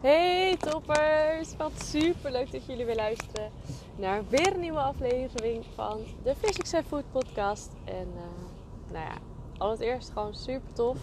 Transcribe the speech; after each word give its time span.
Hey 0.00 0.56
toppers! 0.56 1.56
Wat 1.56 1.82
super 1.82 2.30
leuk 2.30 2.52
dat 2.52 2.66
jullie 2.66 2.84
weer 2.84 2.96
luisteren 2.96 3.50
naar 3.96 4.22
weer 4.28 4.54
een 4.54 4.60
nieuwe 4.60 4.80
aflevering 4.80 5.64
van 5.74 5.98
de 6.22 6.34
Physics 6.36 6.74
and 6.74 6.86
Food 6.86 7.04
podcast. 7.12 7.72
En 7.84 8.08
uh, 8.14 8.92
nou 8.92 9.04
ja, 9.04 9.14
allereerst 9.58 10.10
gewoon 10.10 10.34
super 10.34 10.72
tof. 10.72 10.98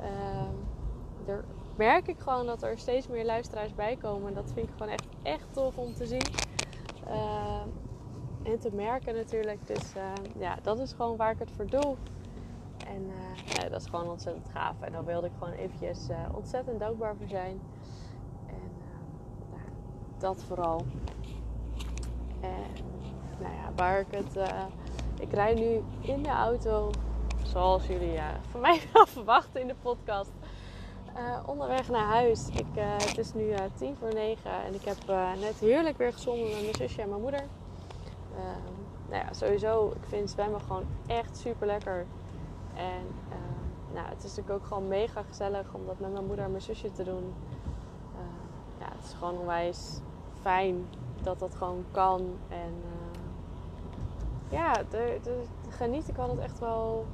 Uh, 0.00 1.28
er 1.28 1.44
merk 1.76 2.08
ik 2.08 2.18
gewoon 2.18 2.46
dat 2.46 2.62
er 2.62 2.78
steeds 2.78 3.08
meer 3.08 3.24
luisteraars 3.24 3.74
bij 3.74 3.96
komen. 3.96 4.28
En 4.28 4.34
dat 4.34 4.52
vind 4.54 4.68
ik 4.68 4.72
gewoon 4.76 4.92
echt, 4.92 5.06
echt 5.22 5.46
tof 5.52 5.76
om 5.76 5.94
te 5.94 6.06
zien. 6.06 6.26
Uh, 7.08 7.62
en 8.42 8.58
te 8.58 8.70
merken 8.72 9.14
natuurlijk. 9.14 9.66
Dus 9.66 9.92
ja, 10.38 10.56
dat 10.62 10.78
is 10.78 10.92
gewoon 10.92 11.16
waar 11.16 11.32
ik 11.32 11.38
het 11.38 11.50
voor 11.56 11.66
doe. 11.66 11.96
En 12.86 13.10
ja, 13.44 13.68
dat 13.68 13.80
is 13.80 13.86
gewoon 13.86 14.08
ontzettend 14.10 14.48
gaaf. 14.52 14.80
En 14.80 14.92
daar 14.92 15.04
wilde 15.04 15.26
ik 15.26 15.32
gewoon 15.38 15.54
eventjes 15.54 16.08
ontzettend 16.34 16.80
dankbaar 16.80 17.16
voor 17.16 17.28
zijn 17.28 17.60
dat 20.24 20.42
vooral. 20.46 20.84
En 22.40 22.84
nou 23.38 23.54
ja, 23.54 23.72
waar 23.76 24.00
ik 24.00 24.06
het. 24.10 24.36
Uh, 24.36 24.64
ik 25.18 25.32
rijd 25.32 25.58
nu 25.58 25.82
in 26.00 26.22
de 26.22 26.28
auto, 26.28 26.90
zoals 27.42 27.86
jullie 27.86 28.14
uh, 28.14 28.24
van 28.50 28.60
mij 28.60 28.80
wel 28.92 29.06
verwachten 29.06 29.60
in 29.60 29.66
de 29.66 29.74
podcast. 29.82 30.30
Onderweg 31.46 31.88
naar 31.88 32.06
huis. 32.06 32.48
Ik, 32.48 32.66
het 32.74 33.18
is 33.18 33.34
nu 33.34 33.54
tien 33.74 33.96
voor 33.96 34.14
negen 34.14 34.64
en 34.64 34.74
ik 34.74 34.84
heb 34.84 34.96
net 35.40 35.58
heerlijk 35.58 35.98
weer 35.98 36.12
gezongen 36.12 36.48
met 36.48 36.60
mijn 36.60 36.74
zusje 36.74 37.02
en 37.02 37.08
mijn 37.08 37.20
moeder. 37.20 37.44
nou 39.08 39.24
ja, 39.24 39.32
sowieso, 39.32 39.88
ik 39.88 40.08
vind 40.08 40.30
zwemmen 40.30 40.60
gewoon 40.60 40.84
echt 41.06 41.36
super 41.36 41.66
lekker. 41.66 42.06
En 42.74 43.06
nou, 43.92 44.08
het 44.08 44.24
is 44.24 44.36
natuurlijk 44.36 44.62
ook 44.62 44.66
gewoon 44.66 44.88
mega 44.88 45.22
gezellig 45.22 45.74
om 45.74 45.86
dat 45.86 45.98
met 45.98 46.12
mijn 46.12 46.26
moeder 46.26 46.44
en 46.44 46.50
mijn 46.50 46.62
zusje 46.62 46.92
te 46.92 47.04
doen. 47.04 47.34
ja, 48.78 48.88
het 48.96 49.04
is 49.04 49.12
gewoon 49.12 49.38
onwijs 49.38 50.00
fijn 50.44 50.86
dat 51.22 51.38
dat 51.38 51.54
gewoon 51.54 51.84
kan. 51.90 52.20
En 52.48 52.72
uh, 52.84 53.20
ja, 54.50 54.72
daar 54.90 55.08
geniet 55.68 56.08
ik 56.08 56.18
altijd 56.18 56.38
echt 56.38 56.58
wel, 56.58 57.06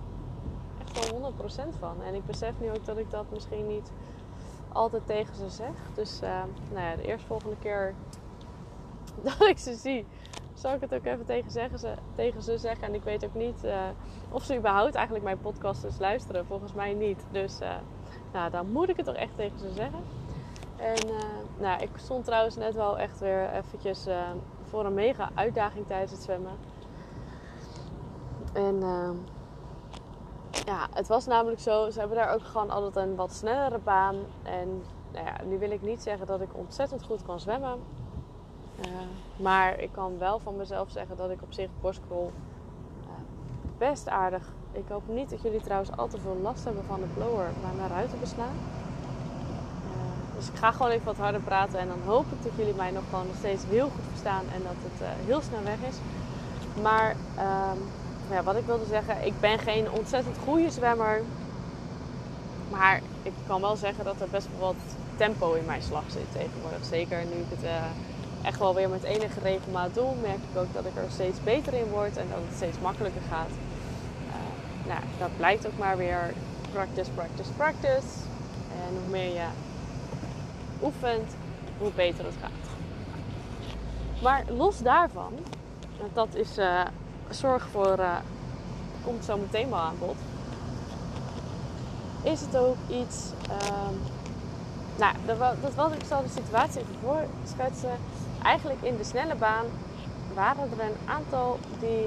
echt 0.81 1.11
wel 1.11 1.33
100% 1.33 1.79
van. 1.79 2.03
En 2.03 2.15
ik 2.15 2.27
besef 2.27 2.53
nu 2.61 2.71
ook 2.71 2.85
dat 2.85 2.99
ik 2.99 3.11
dat 3.11 3.25
misschien 3.33 3.67
niet 3.67 3.93
altijd 4.73 5.07
tegen 5.07 5.35
ze 5.35 5.49
zeg. 5.49 5.75
Dus 5.95 6.23
uh, 6.23 6.43
nou 6.73 6.87
ja, 6.87 6.97
de 6.97 7.03
eerstvolgende 7.03 7.57
keer 7.59 7.95
dat 9.39 9.41
ik 9.49 9.59
ze 9.59 9.75
zie, 9.75 10.07
zal 10.55 10.75
ik 10.75 10.81
het 10.81 10.95
ook 10.95 11.05
even 11.05 11.25
tegen, 11.25 11.51
zeggen, 11.51 11.79
ze, 11.79 11.95
tegen 12.15 12.43
ze 12.43 12.59
zeggen. 12.59 12.87
En 12.87 12.95
ik 12.95 13.03
weet 13.03 13.25
ook 13.25 13.35
niet 13.35 13.65
uh, 13.65 13.75
of 14.31 14.43
ze 14.43 14.57
überhaupt 14.57 14.95
eigenlijk 14.95 15.25
mijn 15.25 15.41
podcast 15.41 15.83
dus 15.83 15.99
luisteren. 15.99 16.47
Volgens 16.47 16.73
mij 16.73 16.95
niet. 16.95 17.25
Dus 17.31 17.59
nou, 18.33 18.51
dan 18.51 18.71
moet 18.71 18.89
ik 18.89 18.97
het 18.97 19.07
toch 19.07 19.15
echt 19.15 19.37
tegen 19.37 19.59
ze 19.59 19.73
zeggen. 19.73 20.01
En 20.81 21.09
uh, 21.09 21.19
nou, 21.59 21.83
ik 21.83 21.91
stond 21.97 22.25
trouwens 22.25 22.57
net 22.57 22.75
wel 22.75 22.99
echt 22.99 23.21
weer 23.21 23.51
eventjes 23.53 24.07
uh, 24.07 24.31
voor 24.65 24.85
een 24.85 24.95
mega 24.95 25.31
uitdaging 25.35 25.87
tijdens 25.87 26.11
het 26.11 26.23
zwemmen. 26.23 26.53
En 28.53 28.75
uh, 28.75 29.11
ja, 30.65 30.89
het 30.93 31.09
was 31.09 31.27
namelijk 31.27 31.61
zo, 31.61 31.91
ze 31.91 31.99
hebben 31.99 32.17
daar 32.17 32.35
ook 32.35 32.45
gewoon 32.45 32.71
altijd 32.71 32.97
een 33.07 33.17
wat 33.17 33.33
snellere 33.33 33.79
baan. 33.79 34.17
En 34.43 34.83
nou 35.13 35.27
ja, 35.27 35.37
nu 35.45 35.59
wil 35.59 35.71
ik 35.71 35.83
niet 35.83 36.03
zeggen 36.03 36.27
dat 36.27 36.41
ik 36.41 36.49
ontzettend 36.53 37.05
goed 37.05 37.23
kan 37.23 37.41
zwemmen. 37.41 37.79
maar 39.37 39.79
ik 39.79 39.93
kan 39.93 40.19
wel 40.19 40.39
van 40.39 40.57
mezelf 40.57 40.91
zeggen 40.91 41.17
dat 41.17 41.31
ik 41.31 41.43
op 41.43 41.53
zich 41.53 41.69
borstkrol 41.81 42.33
best 43.79 44.09
aardig. 44.09 44.53
Ik 44.73 44.89
hoop 44.89 45.03
niet 45.09 45.31
dat 45.31 45.43
jullie 45.43 45.61
trouwens 45.61 45.97
al 45.97 46.09
te 46.09 46.21
veel 46.21 46.37
last 46.43 46.65
hebben 46.65 46.85
van 46.85 47.01
de 47.01 47.07
blower 47.15 47.51
waar 47.63 47.75
mijn 47.77 47.89
ruiten 47.89 48.21
beslaan. 48.21 48.80
Dus 50.41 50.49
ik 50.49 50.57
ga 50.57 50.73
gewoon 50.73 50.91
even 50.91 51.05
wat 51.05 51.17
harder 51.17 51.41
praten 51.41 51.79
en 51.79 51.89
dan 51.89 52.01
hoop 52.07 52.25
ik 52.33 52.43
dat 52.43 52.53
jullie 52.57 52.75
mij 52.75 52.91
nog 52.91 53.03
gewoon 53.11 53.27
nog 53.27 53.37
steeds 53.39 53.63
heel 53.69 53.89
goed 53.89 54.05
verstaan 54.09 54.45
en 54.55 54.63
dat 54.63 54.79
het 54.87 55.01
uh, 55.03 55.09
heel 55.27 55.41
snel 55.41 55.63
weg 55.63 55.81
is. 55.89 55.97
Maar 56.83 57.11
um, 57.39 57.79
ja, 58.31 58.43
wat 58.43 58.57
ik 58.57 58.67
wilde 58.67 58.87
zeggen, 58.87 59.27
ik 59.27 59.41
ben 59.41 59.59
geen 59.59 59.91
ontzettend 59.91 60.37
goede 60.45 60.71
zwemmer. 60.71 61.23
Maar 62.71 63.01
ik 63.23 63.33
kan 63.47 63.61
wel 63.61 63.77
zeggen 63.77 64.05
dat 64.05 64.21
er 64.21 64.29
best 64.31 64.49
wel 64.59 64.67
wat 64.67 64.83
tempo 65.17 65.53
in 65.53 65.65
mijn 65.65 65.83
slag 65.83 66.05
zit 66.07 66.33
tegenwoordig. 66.33 66.85
Zeker 66.85 67.19
nu 67.25 67.41
ik 67.41 67.51
het 67.57 67.65
uh, 67.65 67.71
echt 68.43 68.59
wel 68.59 68.75
weer 68.75 68.89
met 68.89 69.03
enige 69.03 69.41
regelmaat 69.41 69.95
doe, 69.95 70.15
merk 70.23 70.43
ik 70.51 70.59
ook 70.61 70.73
dat 70.73 70.85
ik 70.85 70.97
er 70.97 71.11
steeds 71.11 71.43
beter 71.45 71.75
in 71.75 71.91
word 71.91 72.17
en 72.17 72.27
dat 72.31 72.39
het 72.47 72.57
steeds 72.57 72.79
makkelijker 72.79 73.23
gaat. 73.31 73.53
Uh, 74.29 74.89
nou, 74.89 75.01
dat 75.19 75.37
blijkt 75.37 75.67
ook 75.67 75.79
maar 75.79 75.97
weer 75.97 76.33
practice, 76.73 77.11
practice, 77.11 77.53
practice. 77.57 78.09
En 78.87 78.95
hoe 79.01 79.11
meer 79.11 79.35
je 79.35 79.47
oefent, 80.83 81.37
hoe 81.79 81.91
beter 81.95 82.25
het 82.25 82.35
gaat. 82.41 82.51
Maar 84.23 84.45
los 84.57 84.79
daarvan, 84.79 85.33
dat 86.13 86.35
is 86.35 86.59
uh, 86.59 86.81
zorg 87.31 87.69
voor, 87.69 87.99
uh, 87.99 88.17
komt 89.05 89.25
zo 89.25 89.37
meteen 89.37 89.71
wel 89.71 89.79
aan 89.79 89.99
bod, 89.99 90.17
is 92.23 92.41
het 92.41 92.57
ook 92.57 92.77
iets. 92.89 93.31
Um, 93.51 93.99
nou, 94.99 95.15
dat, 95.27 95.37
was 95.75 95.93
ik 95.93 96.05
zal 96.07 96.23
de 96.23 96.29
situatie 96.29 96.81
even 96.81 96.97
voorschetsen. 97.03 97.99
Eigenlijk 98.43 98.83
in 98.83 98.97
de 98.97 99.05
snelle 99.05 99.35
baan 99.35 99.65
waren 100.35 100.71
er 100.79 100.85
een 100.85 101.09
aantal 101.09 101.59
die 101.79 102.05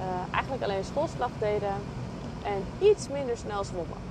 uh, 0.00 0.34
eigenlijk 0.34 0.62
alleen 0.62 0.84
schoolslag 0.84 1.30
deden 1.38 1.74
en 2.42 2.88
iets 2.88 3.08
minder 3.08 3.36
snel 3.36 3.64
zwommen. 3.64 4.09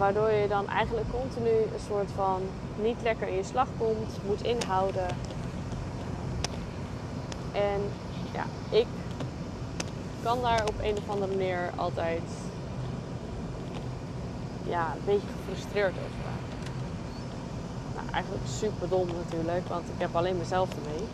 Waardoor 0.00 0.30
je 0.30 0.48
dan 0.48 0.68
eigenlijk 0.68 1.06
continu 1.10 1.50
een 1.50 1.84
soort 1.86 2.10
van 2.10 2.42
niet 2.82 3.02
lekker 3.02 3.28
in 3.28 3.34
je 3.34 3.42
slag 3.42 3.68
komt, 3.78 4.18
moet 4.26 4.42
inhouden. 4.42 5.06
En 7.52 7.80
ja, 8.32 8.44
ik 8.70 8.86
kan 10.22 10.40
daar 10.40 10.62
op 10.62 10.74
een 10.82 10.96
of 10.96 11.10
andere 11.10 11.36
manier 11.36 11.70
altijd 11.76 12.22
ja, 14.66 14.92
een 14.92 15.04
beetje 15.04 15.28
gefrustreerd 15.36 15.94
over. 15.94 16.30
Nou, 17.94 18.10
eigenlijk 18.12 18.46
super 18.46 18.88
dom 18.88 19.06
natuurlijk, 19.06 19.68
want 19.68 19.88
ik 19.88 19.98
heb 19.98 20.16
alleen 20.16 20.36
mezelf 20.36 20.68
ermee. 20.76 21.08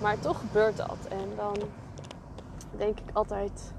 Maar 0.00 0.18
toch 0.18 0.38
gebeurt 0.38 0.76
dat. 0.76 1.06
En 1.08 1.28
dan 1.36 1.56
denk 2.76 2.98
ik 2.98 3.10
altijd 3.12 3.72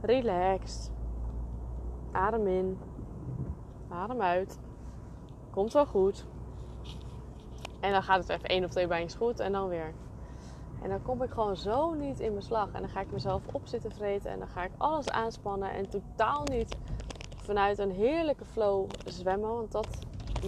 relaxed 0.00 0.90
Adem 2.12 2.46
in. 2.46 2.78
Adem 3.96 4.22
uit. 4.22 4.58
Komt 5.50 5.72
wel 5.72 5.86
goed. 5.86 6.24
En 7.80 7.92
dan 7.92 8.02
gaat 8.02 8.18
het 8.18 8.28
even 8.28 8.48
één 8.48 8.64
of 8.64 8.70
twee 8.70 8.86
bijns 8.86 9.14
goed 9.14 9.40
en 9.40 9.52
dan 9.52 9.68
weer. 9.68 9.92
En 10.82 10.88
dan 10.88 11.02
kom 11.02 11.22
ik 11.22 11.30
gewoon 11.30 11.56
zo 11.56 11.94
niet 11.94 12.20
in 12.20 12.30
mijn 12.32 12.44
slag. 12.44 12.72
En 12.72 12.80
dan 12.80 12.90
ga 12.90 13.00
ik 13.00 13.12
mezelf 13.12 13.42
op 13.52 13.66
zitten 13.66 13.92
vreten. 13.92 14.30
En 14.30 14.38
dan 14.38 14.48
ga 14.48 14.64
ik 14.64 14.70
alles 14.76 15.10
aanspannen. 15.10 15.70
En 15.70 15.88
totaal 15.88 16.42
niet 16.44 16.76
vanuit 17.36 17.78
een 17.78 17.90
heerlijke 17.90 18.44
flow 18.44 18.88
zwemmen. 19.04 19.54
Want 19.54 19.72
dat 19.72 19.98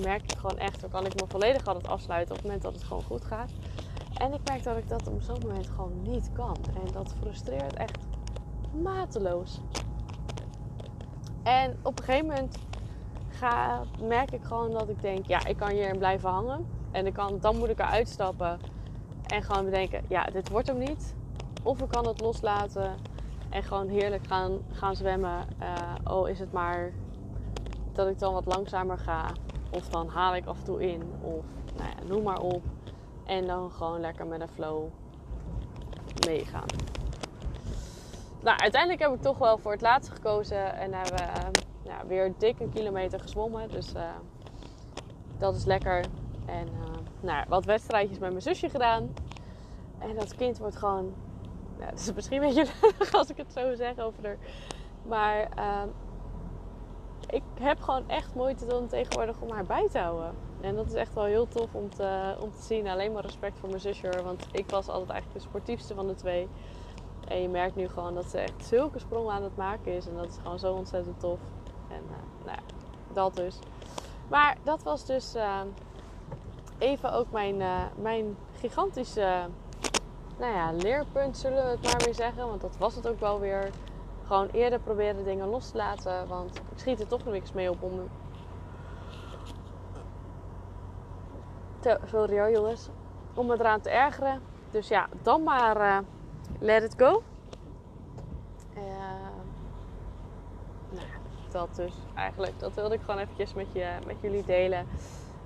merk 0.02 0.22
ik 0.22 0.38
gewoon 0.38 0.58
echt. 0.58 0.80
Dan 0.80 0.90
kan 0.90 1.06
ik 1.06 1.20
me 1.20 1.26
volledig 1.28 1.66
altijd 1.66 1.88
afsluiten 1.88 2.30
op 2.30 2.36
het 2.36 2.46
moment 2.46 2.62
dat 2.62 2.74
het 2.74 2.84
gewoon 2.84 3.02
goed 3.02 3.24
gaat. 3.24 3.50
En 4.14 4.32
ik 4.32 4.40
merk 4.48 4.62
dat 4.62 4.76
ik 4.76 4.88
dat 4.88 5.08
op 5.08 5.22
zo'n 5.22 5.40
moment 5.46 5.66
gewoon 5.66 6.02
niet 6.02 6.30
kan. 6.32 6.56
En 6.74 6.92
dat 6.92 7.14
frustreert 7.20 7.74
echt 7.74 7.98
mateloos. 8.82 9.60
En 11.42 11.78
op 11.82 11.98
een 11.98 12.04
gegeven 12.04 12.26
moment 12.26 12.58
ga, 13.38 13.82
merk 14.00 14.32
ik 14.32 14.42
gewoon 14.42 14.70
dat 14.70 14.88
ik 14.88 15.00
denk, 15.00 15.26
ja, 15.26 15.46
ik 15.46 15.56
kan 15.56 15.68
hierin 15.68 15.98
blijven 15.98 16.30
hangen. 16.30 16.66
En 16.90 17.06
ik 17.06 17.12
kan, 17.12 17.38
dan 17.40 17.56
moet 17.56 17.68
ik 17.68 17.78
eruit 17.78 18.08
stappen 18.08 18.58
en 19.26 19.42
gewoon 19.42 19.64
bedenken, 19.64 20.02
ja, 20.08 20.24
dit 20.24 20.48
wordt 20.48 20.66
hem 20.66 20.78
niet. 20.78 21.14
Of 21.62 21.80
ik 21.80 21.88
kan 21.88 22.06
het 22.06 22.20
loslaten 22.20 22.94
en 23.50 23.62
gewoon 23.62 23.88
heerlijk 23.88 24.26
gaan, 24.26 24.58
gaan 24.72 24.96
zwemmen. 24.96 25.46
Oh, 26.04 26.28
is 26.28 26.38
het 26.38 26.52
maar 26.52 26.92
dat 27.92 28.08
ik 28.08 28.18
dan 28.18 28.32
wat 28.32 28.46
langzamer 28.46 28.98
ga. 28.98 29.24
Of 29.70 29.88
dan 29.88 30.08
haal 30.08 30.34
ik 30.34 30.46
af 30.46 30.58
en 30.58 30.64
toe 30.64 30.90
in. 30.90 31.02
Of 31.20 31.44
nou 31.76 31.88
ja, 31.88 32.06
noem 32.06 32.22
maar 32.22 32.40
op. 32.40 32.62
En 33.26 33.46
dan 33.46 33.70
gewoon 33.70 34.00
lekker 34.00 34.26
met 34.26 34.40
een 34.40 34.48
flow 34.48 34.84
meegaan 36.26 36.66
nou, 38.42 38.58
uiteindelijk 38.58 39.02
heb 39.02 39.14
ik 39.14 39.22
toch 39.22 39.38
wel 39.38 39.58
voor 39.58 39.72
het 39.72 39.80
laatste 39.80 40.14
gekozen. 40.14 40.74
En 40.74 40.92
hebben 40.92 41.16
we 41.16 41.50
ja, 41.82 42.06
weer 42.06 42.32
dik 42.38 42.60
een 42.60 42.72
kilometer 42.72 43.20
gezwommen. 43.20 43.68
Dus 43.68 43.94
uh, 43.94 44.02
dat 45.38 45.54
is 45.54 45.64
lekker. 45.64 46.04
En 46.46 46.66
uh, 46.66 46.96
nou, 47.20 47.44
wat 47.48 47.64
wedstrijdjes 47.64 48.18
met 48.18 48.30
mijn 48.30 48.42
zusje 48.42 48.68
gedaan. 48.68 49.14
En 49.98 50.14
dat 50.14 50.34
kind 50.34 50.58
wordt 50.58 50.76
gewoon... 50.76 51.14
Ja, 51.78 51.86
het 51.86 52.00
is 52.00 52.12
misschien 52.12 52.42
een 52.42 52.54
beetje 52.54 52.72
lullig 52.80 53.14
als 53.20 53.30
ik 53.30 53.36
het 53.36 53.52
zo 53.52 53.74
zeg 53.74 53.98
over 53.98 54.24
haar. 54.24 54.38
Maar 55.02 55.48
ehm, 55.54 55.88
ik 57.30 57.42
heb 57.60 57.80
gewoon 57.80 58.08
echt 58.08 58.34
moeite 58.34 58.66
dan 58.66 58.86
tegenwoordig 58.86 59.40
om 59.40 59.50
haar 59.50 59.64
bij 59.64 59.88
te 59.90 59.98
houden. 59.98 60.34
En 60.60 60.74
dat 60.74 60.86
is 60.86 60.94
echt 60.94 61.14
wel 61.14 61.24
heel 61.24 61.48
tof 61.48 61.74
om 61.74 61.90
te, 61.90 62.36
om 62.40 62.52
te 62.52 62.62
zien. 62.62 62.88
Alleen 62.88 63.12
maar 63.12 63.22
respect 63.22 63.58
voor 63.58 63.68
mijn 63.68 63.80
zusje. 63.80 64.22
Want 64.24 64.46
ik 64.52 64.70
was 64.70 64.88
altijd 64.88 65.10
eigenlijk 65.10 65.42
de 65.42 65.48
sportiefste 65.48 65.94
van 65.94 66.06
de 66.06 66.14
twee. 66.14 66.48
En 67.28 67.42
je 67.42 67.48
merkt 67.48 67.76
nu 67.76 67.88
gewoon 67.88 68.14
dat 68.14 68.24
ze 68.24 68.38
echt 68.38 68.64
zulke 68.64 68.98
sprongen 68.98 69.34
aan 69.34 69.42
het 69.42 69.56
maken 69.56 69.92
is. 69.92 70.06
En 70.06 70.14
dat 70.16 70.26
is 70.26 70.36
gewoon 70.42 70.58
zo 70.58 70.72
ontzettend 70.72 71.20
tof. 71.20 71.38
En 71.88 72.02
uh, 72.02 72.44
nou 72.44 72.56
ja, 72.56 72.62
dat 73.12 73.36
dus. 73.36 73.58
Maar 74.28 74.56
dat 74.62 74.82
was 74.82 75.04
dus 75.04 75.34
uh, 75.36 75.60
even 76.78 77.12
ook 77.12 77.30
mijn, 77.30 77.60
uh, 77.60 77.82
mijn 77.96 78.36
gigantische 78.52 79.46
nou 80.38 80.52
ja, 80.52 80.72
leerpunt, 80.72 81.36
zullen 81.36 81.64
we 81.64 81.70
het 81.70 81.82
maar 81.82 82.02
weer 82.04 82.14
zeggen. 82.14 82.46
Want 82.46 82.60
dat 82.60 82.76
was 82.78 82.94
het 82.94 83.08
ook 83.08 83.20
wel 83.20 83.40
weer. 83.40 83.70
Gewoon 84.26 84.48
eerder 84.52 84.78
proberen 84.80 85.24
dingen 85.24 85.48
los 85.48 85.70
te 85.70 85.76
laten. 85.76 86.28
Want 86.28 86.56
ik 86.56 86.78
schiet 86.78 87.00
er 87.00 87.06
toch 87.06 87.24
niks 87.24 87.52
mee 87.52 87.70
op 87.70 87.82
om. 87.82 88.08
Te, 91.80 91.98
sorry 92.06 92.38
hoor 92.38 92.50
jongens. 92.50 92.88
Om 93.34 93.46
me 93.46 93.54
eraan 93.54 93.80
te 93.80 93.90
ergeren. 93.90 94.40
Dus 94.70 94.88
ja, 94.88 95.08
dan 95.22 95.42
maar 95.42 96.04
let 96.58 96.82
it 96.82 96.94
go. 96.96 97.22
Uh, 98.76 98.82
nou, 100.90 101.06
dat 101.50 101.68
dus 101.76 101.94
eigenlijk. 102.14 102.58
Dat 102.58 102.74
wilde 102.74 102.94
ik 102.94 103.00
gewoon 103.00 103.20
eventjes 103.20 103.54
met, 103.54 103.72
je, 103.72 103.88
met 104.06 104.16
jullie 104.20 104.44
delen. 104.44 104.86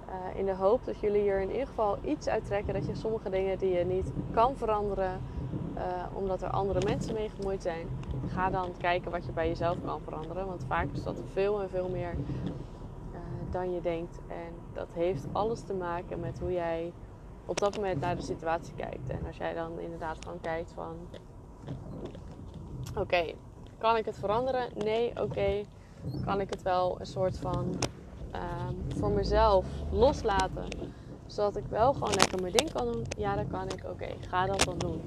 Uh, 0.09 0.39
in 0.39 0.45
de 0.45 0.55
hoop 0.55 0.85
dat 0.85 1.01
jullie 1.01 1.21
hier 1.21 1.41
in 1.41 1.51
ieder 1.51 1.67
geval 1.67 1.99
iets 2.05 2.29
uittrekken. 2.29 2.75
Dat 2.75 2.87
je 2.87 2.95
sommige 2.95 3.31
dingen 3.31 3.59
die 3.59 3.73
je 3.73 3.85
niet 3.85 4.13
kan 4.33 4.57
veranderen, 4.57 5.21
uh, 5.77 5.83
omdat 6.13 6.43
er 6.43 6.51
andere 6.51 6.81
mensen 6.87 7.15
mee 7.15 7.29
gemoeid 7.29 7.63
zijn, 7.63 7.87
ga 8.29 8.51
dan 8.51 8.69
kijken 8.79 9.11
wat 9.11 9.25
je 9.25 9.33
bij 9.33 9.49
jezelf 9.49 9.77
kan 9.85 10.01
veranderen. 10.01 10.47
Want 10.47 10.65
vaak 10.69 10.87
is 10.93 11.03
dat 11.03 11.23
veel 11.33 11.63
en 11.63 11.71
veel 11.71 11.89
meer 11.89 12.15
uh, 12.15 13.19
dan 13.51 13.73
je 13.73 13.81
denkt. 13.81 14.19
En 14.29 14.53
dat 14.73 14.89
heeft 14.93 15.27
alles 15.33 15.61
te 15.61 15.75
maken 15.75 16.21
met 16.21 16.39
hoe 16.39 16.53
jij 16.53 16.93
op 17.47 17.59
dat 17.59 17.77
moment 17.77 18.01
naar 18.01 18.17
de 18.17 18.23
situatie 18.23 18.75
kijkt. 18.75 19.09
En 19.09 19.27
als 19.27 19.37
jij 19.37 19.55
dan 19.55 19.79
inderdaad 19.79 20.17
gewoon 20.25 20.41
kijkt 20.41 20.73
van... 20.75 20.97
Oké, 22.97 23.33
kan 23.79 23.97
ik 23.97 24.05
het 24.05 24.19
veranderen? 24.19 24.69
Nee, 24.75 25.21
oké. 25.21 25.63
Kan 26.25 26.41
ik 26.41 26.51
het 26.51 26.63
wel 26.63 26.97
een 27.01 27.07
soort 27.07 27.39
van 27.39 27.75
uh, 28.35 28.41
voor 28.97 29.11
mezelf 29.11 29.67
loslaten? 29.91 30.69
Zodat 31.27 31.57
ik 31.57 31.65
wel 31.69 31.93
gewoon 31.93 32.15
lekker 32.15 32.41
mijn 32.41 32.53
ding 32.53 32.73
kan 32.73 32.93
doen? 32.93 33.05
Ja, 33.19 33.37
dat 33.37 33.47
kan 33.51 33.65
ik. 33.65 33.85
Oké, 33.91 34.09
ga 34.29 34.47
dat 34.47 34.61
dan 34.65 34.79
doen. 34.79 35.01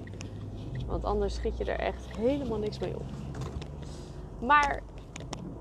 Want 0.88 1.04
anders 1.04 1.36
schiet 1.36 1.58
je 1.58 1.66
er 1.66 1.80
echt 1.80 2.18
helemaal 2.18 2.58
niks 2.58 2.80
mee 2.80 2.96
op. 2.96 3.06
Maar, 4.40 4.82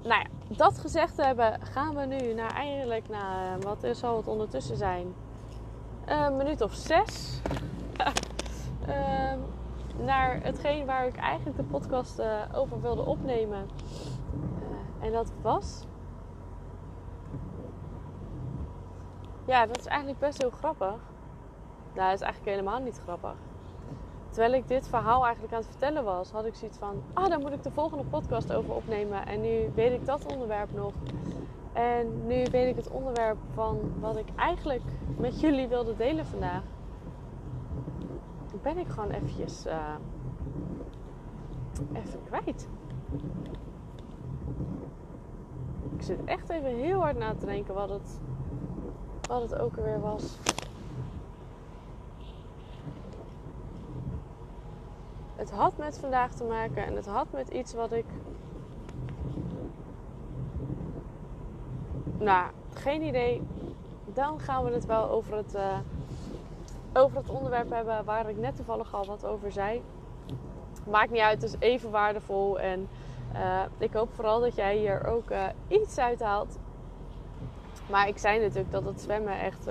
nou 0.02 0.22
ja, 0.22 0.56
dat 0.56 0.78
gezegd 0.78 1.16
hebben, 1.16 1.60
gaan 1.62 1.94
we 1.94 2.04
nu 2.04 2.34
naar 2.34 2.54
eigenlijk 2.54 3.08
naar, 3.08 3.60
wat 3.60 3.86
zal 3.92 4.16
het 4.16 4.28
ondertussen 4.28 4.76
zijn? 4.76 5.14
Een 6.06 6.36
minuut 6.36 6.60
of 6.60 6.74
zes. 6.74 7.40
uh, 8.88 9.32
naar 10.06 10.42
hetgeen 10.42 10.86
waar 10.86 11.06
ik 11.06 11.16
eigenlijk 11.16 11.56
de 11.56 11.62
podcast 11.62 12.18
uh, 12.18 12.42
over 12.52 12.80
wilde 12.80 13.02
opnemen. 13.02 13.68
Uh, 15.00 15.06
en 15.06 15.12
dat 15.12 15.32
was. 15.42 15.84
Ja, 19.46 19.66
dat 19.66 19.78
is 19.78 19.86
eigenlijk 19.86 20.18
best 20.18 20.40
heel 20.42 20.50
grappig. 20.50 20.96
Nou, 21.94 22.08
dat 22.08 22.14
is 22.14 22.20
eigenlijk 22.20 22.56
helemaal 22.56 22.80
niet 22.80 23.00
grappig. 23.02 23.34
Terwijl 24.28 24.54
ik 24.54 24.68
dit 24.68 24.88
verhaal 24.88 25.24
eigenlijk 25.24 25.54
aan 25.54 25.60
het 25.60 25.68
vertellen 25.70 26.04
was, 26.04 26.30
had 26.30 26.44
ik 26.44 26.54
zoiets 26.54 26.78
van: 26.78 27.02
ah, 27.12 27.28
daar 27.28 27.38
moet 27.38 27.52
ik 27.52 27.62
de 27.62 27.70
volgende 27.70 28.04
podcast 28.04 28.52
over 28.52 28.74
opnemen. 28.74 29.26
En 29.26 29.40
nu 29.40 29.70
weet 29.74 29.92
ik 29.92 30.06
dat 30.06 30.26
onderwerp 30.26 30.72
nog. 30.72 30.92
En 31.74 32.26
nu 32.26 32.44
weet 32.50 32.68
ik 32.68 32.76
het 32.76 32.90
onderwerp 32.90 33.38
van 33.52 33.92
wat 34.00 34.16
ik 34.16 34.26
eigenlijk 34.36 34.82
met 35.16 35.40
jullie 35.40 35.68
wilde 35.68 35.96
delen 35.96 36.26
vandaag. 36.26 36.62
Ben 38.62 38.78
ik 38.78 38.88
gewoon 38.88 39.10
eventjes 39.10 39.66
uh, 39.66 39.94
even 41.92 42.22
kwijt. 42.24 42.68
Ik 45.96 46.02
zit 46.02 46.24
echt 46.24 46.48
even 46.48 46.76
heel 46.76 47.00
hard 47.00 47.18
na 47.18 47.34
te 47.34 47.46
denken 47.46 47.74
wat 47.74 47.88
het, 47.88 48.20
wat 49.28 49.42
het 49.42 49.58
ook 49.58 49.76
alweer 49.76 50.00
was. 50.00 50.38
Het 55.36 55.50
had 55.50 55.76
met 55.76 55.98
vandaag 55.98 56.34
te 56.34 56.44
maken 56.44 56.86
en 56.86 56.96
het 56.96 57.06
had 57.06 57.32
met 57.32 57.48
iets 57.48 57.74
wat 57.74 57.92
ik 57.92 58.06
Nou, 62.24 62.50
geen 62.74 63.02
idee. 63.02 63.42
Dan 64.14 64.40
gaan 64.40 64.64
we 64.64 64.70
het 64.70 64.86
wel 64.86 65.10
over 65.10 65.36
het, 65.36 65.54
uh, 65.54 65.78
over 66.92 67.16
het 67.16 67.28
onderwerp 67.28 67.70
hebben 67.70 68.04
waar 68.04 68.28
ik 68.28 68.36
net 68.36 68.56
toevallig 68.56 68.94
al 68.94 69.04
wat 69.04 69.24
over 69.26 69.52
zei. 69.52 69.82
Maakt 70.90 71.10
niet 71.10 71.20
uit, 71.20 71.42
het 71.42 71.52
is 71.52 71.58
even 71.58 71.90
waardevol. 71.90 72.60
En 72.60 72.88
uh, 73.34 73.62
ik 73.78 73.92
hoop 73.92 74.08
vooral 74.14 74.40
dat 74.40 74.54
jij 74.54 74.76
hier 74.76 75.06
ook 75.06 75.30
uh, 75.30 75.44
iets 75.68 75.98
uit 75.98 76.20
haalt. 76.20 76.58
Maar 77.90 78.08
ik 78.08 78.18
zei 78.18 78.40
natuurlijk 78.40 78.70
dat 78.70 78.84
het 78.84 79.00
zwemmen 79.00 79.40
echt 79.40 79.68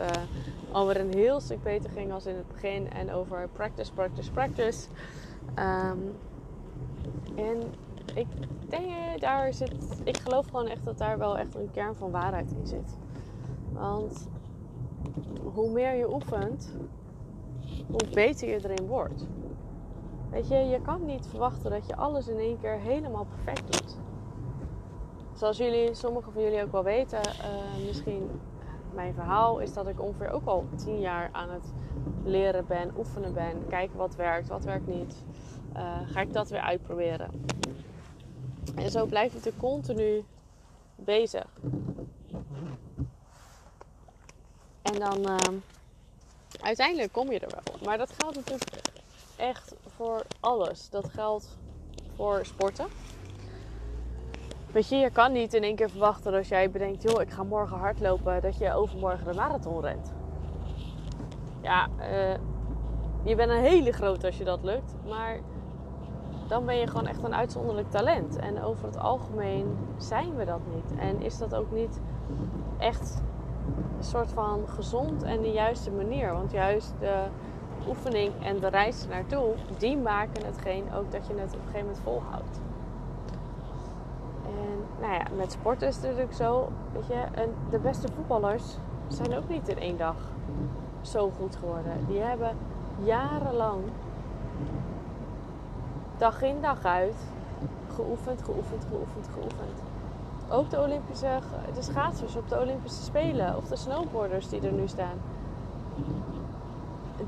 alweer 0.71 0.99
een 0.99 1.13
heel 1.13 1.39
stuk 1.39 1.63
beter 1.63 1.89
ging 1.89 2.11
als 2.11 2.25
in 2.25 2.35
het 2.35 2.47
begin. 2.47 2.91
En 2.91 3.11
over 3.11 3.49
practice, 3.53 3.93
practice, 3.93 4.31
practice. 4.31 4.87
Um, 5.59 6.15
en 7.35 7.73
ik 8.15 8.27
denk, 8.77 9.21
daar 9.21 9.53
zit, 9.53 10.01
ik 10.03 10.17
geloof 10.17 10.45
gewoon 10.45 10.67
echt 10.67 10.85
dat 10.85 10.97
daar 10.97 11.17
wel 11.17 11.37
echt 11.37 11.55
een 11.55 11.71
kern 11.71 11.95
van 11.95 12.11
waarheid 12.11 12.51
in 12.51 12.67
zit. 12.67 12.97
Want 13.71 14.27
hoe 15.53 15.71
meer 15.71 15.93
je 15.93 16.13
oefent, 16.13 16.75
hoe 17.87 18.09
beter 18.13 18.47
je 18.47 18.69
erin 18.69 18.87
wordt. 18.87 19.27
Weet 20.29 20.47
je, 20.47 20.55
je 20.55 20.81
kan 20.81 21.05
niet 21.05 21.27
verwachten 21.27 21.71
dat 21.71 21.87
je 21.87 21.95
alles 21.95 22.27
in 22.27 22.37
één 22.37 22.59
keer 22.59 22.77
helemaal 22.79 23.25
perfect 23.25 23.71
doet. 23.71 23.97
Zoals 25.33 25.57
jullie, 25.57 25.93
sommigen 25.93 26.31
van 26.31 26.41
jullie 26.41 26.63
ook 26.63 26.71
wel 26.71 26.83
weten, 26.83 27.19
uh, 27.19 27.87
misschien 27.87 28.29
mijn 28.93 29.13
verhaal 29.13 29.59
is 29.59 29.73
dat 29.73 29.87
ik 29.87 30.01
ongeveer 30.01 30.31
ook 30.31 30.45
al 30.45 30.65
tien 30.75 30.99
jaar 30.99 31.29
aan 31.31 31.49
het 31.49 31.73
leren 32.23 32.65
ben, 32.67 32.91
oefenen 32.97 33.33
ben, 33.33 33.67
kijken 33.67 33.97
wat 33.97 34.15
werkt, 34.15 34.47
wat 34.47 34.63
werkt 34.63 34.87
niet. 34.87 35.23
Uh, 35.75 35.97
ga 36.05 36.21
ik 36.21 36.33
dat 36.33 36.49
weer 36.49 36.61
uitproberen. 36.61 37.29
En 38.75 38.91
zo 38.91 39.05
blijf 39.05 39.33
je 39.33 39.49
er 39.49 39.57
continu 39.57 40.23
bezig. 40.95 41.47
En 44.81 44.99
dan 44.99 45.19
uh, 45.19 45.37
uiteindelijk 46.61 47.11
kom 47.11 47.31
je 47.31 47.39
er 47.39 47.59
wel. 47.63 47.79
Maar 47.85 47.97
dat 47.97 48.11
geldt 48.17 48.35
natuurlijk 48.35 48.71
echt 49.35 49.75
voor 49.87 50.23
alles. 50.39 50.89
Dat 50.89 51.09
geldt 51.09 51.57
voor 52.15 52.45
sporten. 52.45 52.87
Weet 54.71 54.89
je, 54.89 54.95
je 54.95 55.09
kan 55.09 55.31
niet 55.31 55.53
in 55.53 55.63
één 55.63 55.75
keer 55.75 55.89
verwachten 55.89 56.33
als 56.33 56.47
jij 56.47 56.71
bedenkt, 56.71 57.01
joh, 57.01 57.21
ik 57.21 57.29
ga 57.29 57.43
morgen 57.43 57.77
hardlopen, 57.77 58.41
dat 58.41 58.57
je 58.57 58.73
overmorgen 58.73 59.25
de 59.25 59.33
marathon 59.33 59.81
rent. 59.81 60.13
Ja, 61.61 61.87
uh, 61.99 62.33
je 63.23 63.35
bent 63.35 63.49
een 63.49 63.59
hele 63.59 63.91
groot 63.91 64.23
als 64.23 64.37
je 64.37 64.43
dat 64.43 64.63
lukt. 64.63 64.93
Maar 65.07 65.39
dan 66.53 66.65
ben 66.65 66.77
je 66.77 66.87
gewoon 66.87 67.07
echt 67.07 67.23
een 67.23 67.35
uitzonderlijk 67.35 67.89
talent. 67.89 68.35
En 68.35 68.63
over 68.63 68.85
het 68.85 68.99
algemeen 68.99 69.77
zijn 69.97 70.35
we 70.35 70.45
dat 70.45 70.59
niet. 70.73 70.99
En 70.99 71.21
is 71.21 71.37
dat 71.37 71.55
ook 71.55 71.71
niet 71.71 71.99
echt 72.77 73.21
een 73.97 74.03
soort 74.03 74.31
van 74.31 74.59
gezond 74.67 75.23
en 75.23 75.41
de 75.41 75.51
juiste 75.51 75.91
manier. 75.91 76.33
Want 76.33 76.51
juist 76.51 76.93
de 76.99 77.23
oefening 77.87 78.31
en 78.43 78.59
de 78.59 78.67
reis 78.67 79.07
naartoe, 79.07 79.53
die 79.77 79.97
maken 79.97 80.45
hetgeen 80.45 80.93
ook 80.93 81.11
dat 81.11 81.27
je 81.27 81.33
het 81.33 81.53
op 81.53 81.59
een 81.59 81.65
gegeven 81.65 81.79
moment 81.79 81.99
volhoudt. 82.03 82.61
En 84.45 85.01
nou 85.01 85.13
ja, 85.13 85.25
met 85.35 85.51
sporten 85.51 85.87
is 85.87 85.95
het 85.95 86.03
natuurlijk 86.03 86.33
zo, 86.33 86.69
weet 86.91 87.07
je, 87.07 87.21
en 87.31 87.49
de 87.69 87.79
beste 87.79 88.07
voetballers 88.15 88.77
zijn 89.07 89.37
ook 89.37 89.49
niet 89.49 89.67
in 89.67 89.79
één 89.79 89.97
dag 89.97 90.15
zo 91.01 91.31
goed 91.39 91.55
geworden. 91.55 92.05
Die 92.07 92.19
hebben 92.19 92.57
jarenlang 93.03 93.83
dag 96.23 96.41
in 96.41 96.61
dag 96.61 96.85
uit 96.85 97.15
geoefend, 97.95 98.43
geoefend, 98.43 98.85
geoefend, 98.89 99.27
geoefend. 99.33 99.79
Ook 100.49 100.69
de 100.69 100.81
Olympische, 100.81 101.39
de 101.73 101.81
schaatsers 101.81 102.35
op 102.35 102.49
de 102.49 102.59
Olympische 102.59 103.03
Spelen 103.03 103.57
of 103.57 103.67
de 103.67 103.75
snowboarders 103.75 104.49
die 104.49 104.61
er 104.61 104.71
nu 104.71 104.87
staan. 104.87 105.17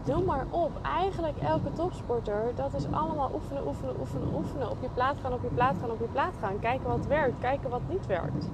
Doe 0.04 0.24
maar 0.24 0.46
op. 0.50 0.72
Eigenlijk 0.82 1.38
elke 1.38 1.74
topsporter, 1.74 2.52
dat 2.56 2.74
is 2.74 2.86
allemaal 2.92 3.32
oefenen, 3.34 3.68
oefenen, 3.68 3.96
oefenen, 4.00 4.28
oefenen. 4.36 4.70
Op 4.70 4.78
je 4.82 4.90
plaat 4.94 5.16
gaan, 5.22 5.34
op 5.34 5.42
je 5.42 5.54
plaat 5.54 5.76
gaan, 5.80 5.92
op 5.92 6.00
je 6.00 6.12
plaat 6.12 6.34
gaan. 6.40 6.60
Kijken 6.60 6.88
wat 6.88 7.06
werkt, 7.06 7.40
kijken 7.40 7.70
wat 7.70 7.82
niet 7.90 8.06
werkt. 8.06 8.50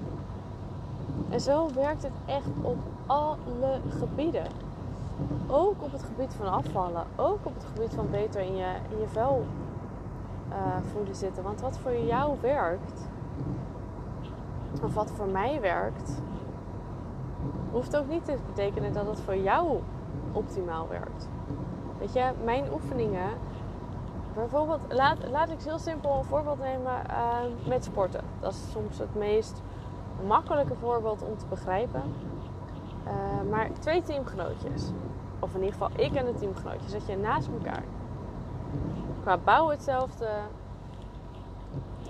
En 1.30 1.40
zo 1.40 1.68
werkt 1.74 2.04
het 2.04 2.18
echt 2.26 2.52
op 2.62 2.78
alle 3.06 3.80
gebieden. 4.00 4.48
Ook 5.48 5.84
op 5.84 5.92
het 5.92 6.04
gebied 6.04 6.34
van 6.34 6.52
afvallen. 6.52 7.04
Ook 7.16 7.40
op 7.44 7.54
het 7.54 7.66
gebied 7.74 7.94
van 7.94 8.10
beter 8.10 8.42
in 8.42 8.56
je, 8.56 8.72
in 8.90 9.00
je 9.00 9.08
vel 9.08 9.46
uh, 10.52 10.58
voelen 10.92 11.16
zitten. 11.16 11.44
Want 11.44 11.62
wat 11.62 11.78
voor 11.78 11.98
jou 11.98 12.38
werkt, 12.42 13.10
of 14.84 14.94
wat 14.94 15.12
voor 15.12 15.28
mij 15.28 15.62
werkt, 15.62 16.22
hoeft 17.72 17.98
ook 17.98 18.08
niet 18.08 18.26
te 18.26 18.38
betekenen 18.46 18.94
dat 18.94 19.08
het 19.08 19.20
voor 19.20 19.38
jou 19.38 19.80
optimaal 20.32 20.88
werkt. 20.88 21.30
Weet 22.00 22.14
je, 22.14 22.32
mijn 22.44 22.66
oefeningen, 22.74 23.30
bijvoorbeeld, 24.34 24.80
laat, 24.90 25.18
laat 25.30 25.50
ik 25.50 25.62
heel 25.62 25.80
simpel 25.80 26.18
een 26.18 26.24
voorbeeld 26.24 26.60
nemen 26.60 27.02
uh, 27.10 27.68
met 27.68 27.84
sporten. 27.84 28.22
Dat 28.40 28.52
is 28.52 28.72
soms 28.72 28.98
het 28.98 29.16
meest 29.16 29.62
makkelijke 30.28 30.76
voorbeeld 30.76 31.22
om 31.22 31.38
te 31.38 31.46
begrijpen. 31.50 32.02
Uh, 33.06 33.50
maar 33.50 33.70
twee 33.80 34.02
teamgenootjes, 34.02 34.92
of 35.40 35.54
in 35.54 35.60
ieder 35.64 35.74
geval 35.74 35.90
ik 35.96 36.14
en 36.14 36.26
de 36.26 36.34
teamgenootjes, 36.34 36.92
zet 36.92 37.06
je 37.06 37.18
naast 37.18 37.48
elkaar. 37.48 37.84
Qua 39.22 39.38
bouw 39.38 39.70
hetzelfde. 39.70 40.30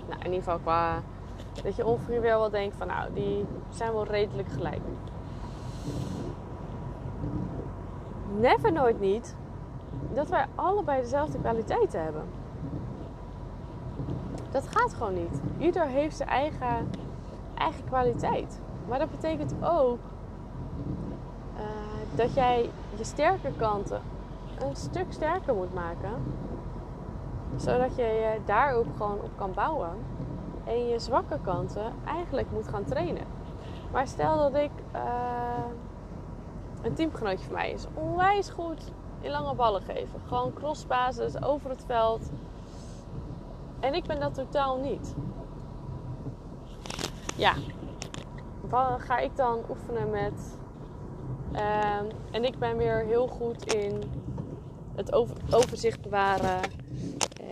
Nou, 0.08 0.20
in 0.20 0.24
ieder 0.24 0.42
geval 0.42 0.58
qua 0.58 1.00
dat 1.62 1.76
je 1.76 1.86
ongeveer 1.86 2.20
wel 2.20 2.50
denkt 2.50 2.76
van 2.76 2.86
nou, 2.86 3.12
die 3.12 3.46
zijn 3.70 3.92
wel 3.92 4.04
redelijk 4.04 4.48
gelijk. 4.48 4.80
Never 8.38 8.72
nooit 8.72 9.00
niet 9.00 9.36
dat 10.14 10.28
wij 10.28 10.46
allebei 10.54 11.00
dezelfde 11.00 11.38
kwaliteiten 11.38 12.02
hebben. 12.02 12.24
Dat 14.50 14.68
gaat 14.68 14.94
gewoon 14.94 15.14
niet. 15.14 15.40
Ieder 15.58 15.86
heeft 15.86 16.16
zijn 16.16 16.28
eigen, 16.28 16.90
eigen 17.54 17.84
kwaliteit. 17.84 18.60
Maar 18.88 18.98
dat 18.98 19.10
betekent 19.10 19.54
ook 19.62 19.98
uh, 21.56 21.62
dat 22.14 22.34
jij 22.34 22.70
je 22.96 23.04
sterke 23.04 23.50
kanten 23.56 24.00
een 24.58 24.76
stuk 24.76 25.06
sterker 25.08 25.54
moet 25.54 25.74
maken. 25.74 26.10
Zodat 27.56 27.96
je 27.96 28.40
daar 28.44 28.74
ook 28.74 28.86
gewoon 28.96 29.20
op 29.22 29.30
kan 29.36 29.52
bouwen. 29.54 29.90
En 30.64 30.88
je 30.88 30.98
zwakke 30.98 31.38
kanten 31.42 31.92
eigenlijk 32.04 32.50
moet 32.50 32.68
gaan 32.68 32.84
trainen. 32.84 33.26
Maar 33.92 34.06
stel 34.06 34.38
dat 34.38 34.54
ik 34.54 34.70
uh, 34.94 35.64
een 36.82 36.94
teamgenootje 36.94 37.44
van 37.44 37.54
mij 37.54 37.70
is 37.70 37.86
onwijs 37.94 38.50
goed 38.50 38.92
in 39.20 39.30
lange 39.30 39.54
ballen 39.54 39.82
geven. 39.82 40.20
Gewoon 40.26 40.52
crossbasis 40.52 41.42
over 41.42 41.70
het 41.70 41.84
veld. 41.86 42.30
En 43.80 43.94
ik 43.94 44.04
ben 44.04 44.20
dat 44.20 44.34
totaal 44.34 44.76
niet. 44.78 45.14
Ja, 47.36 47.54
wat 48.60 49.00
ga 49.00 49.18
ik 49.18 49.36
dan 49.36 49.58
oefenen 49.68 50.10
met. 50.10 50.58
Uh, 51.52 51.96
en 52.30 52.44
ik 52.44 52.58
ben 52.58 52.76
weer 52.76 53.04
heel 53.04 53.26
goed 53.26 53.74
in 53.74 54.02
het 54.94 55.12
over, 55.12 55.36
overzicht 55.50 56.00
bewaren. 56.00 56.60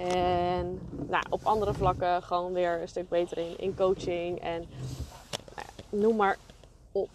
En 0.01 0.81
nou, 1.09 1.25
op 1.31 1.45
andere 1.45 1.75
vlakken 1.75 2.23
gewoon 2.23 2.53
weer 2.53 2.81
een 2.81 2.89
stuk 2.89 3.09
beter 3.09 3.39
in, 3.39 3.59
in 3.59 3.77
coaching. 3.77 4.41
En 4.41 4.65
nou, 5.55 6.03
noem 6.03 6.17
maar 6.17 6.37
op. 6.93 7.09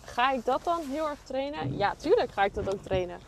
Ga 0.00 0.32
ik 0.32 0.44
dat 0.44 0.64
dan 0.64 0.80
heel 0.80 1.08
erg 1.08 1.22
trainen? 1.22 1.76
Ja, 1.76 1.94
tuurlijk 1.94 2.30
ga 2.30 2.44
ik 2.44 2.54
dat 2.54 2.74
ook 2.74 2.82
trainen. 2.82 3.18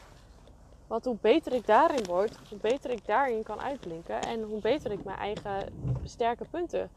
Want 0.86 1.04
hoe 1.04 1.16
beter 1.20 1.52
ik 1.52 1.66
daarin 1.66 2.04
word, 2.04 2.36
hoe 2.48 2.58
beter 2.58 2.90
ik 2.90 3.06
daarin 3.06 3.42
kan 3.42 3.60
uitblinken. 3.60 4.22
En 4.22 4.42
hoe 4.42 4.60
beter 4.60 4.92
ik 4.92 5.04
mijn 5.04 5.18
eigen 5.18 5.72
sterke 6.04 6.44
punten 6.50 6.90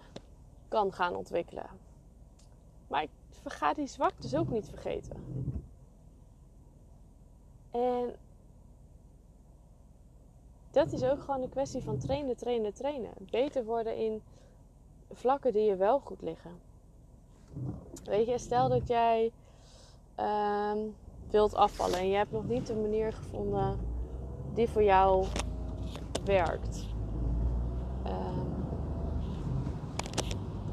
kan 0.68 0.94
gaan 0.94 1.16
ontwikkelen. 1.16 1.70
Maar 2.88 3.04
ik 3.04 3.10
ga 3.44 3.74
die 3.74 3.88
zwaktes 3.88 4.36
ook 4.36 4.50
niet 4.50 4.70
vergeten. 4.70 5.16
En 7.72 8.16
dat 10.78 10.92
is 10.92 11.04
ook 11.04 11.22
gewoon 11.22 11.42
een 11.42 11.50
kwestie 11.50 11.84
van 11.84 11.98
trainen, 11.98 12.38
trainen, 12.38 12.74
trainen. 12.74 13.12
Beter 13.32 13.66
worden 13.66 13.96
in 13.96 14.22
vlakken 15.12 15.54
die 15.54 15.64
je 15.64 15.76
wel 15.76 16.00
goed 16.00 16.22
liggen. 16.22 16.52
Weet 18.04 18.28
je, 18.28 18.38
stel 18.38 18.70
dat 18.70 18.88
jij 18.88 19.32
ehm, 20.16 20.78
wilt 21.30 21.56
afvallen 21.56 22.00
en 22.00 22.10
je 22.10 22.16
hebt 22.16 22.32
nog 22.32 22.48
niet 22.48 22.68
de 22.68 22.76
manier 22.76 23.14
gevonden 23.14 23.80
die 24.54 24.70
voor 24.70 24.84
jou 24.84 25.26
werkt. 26.26 26.86
Ehm, 28.04 28.48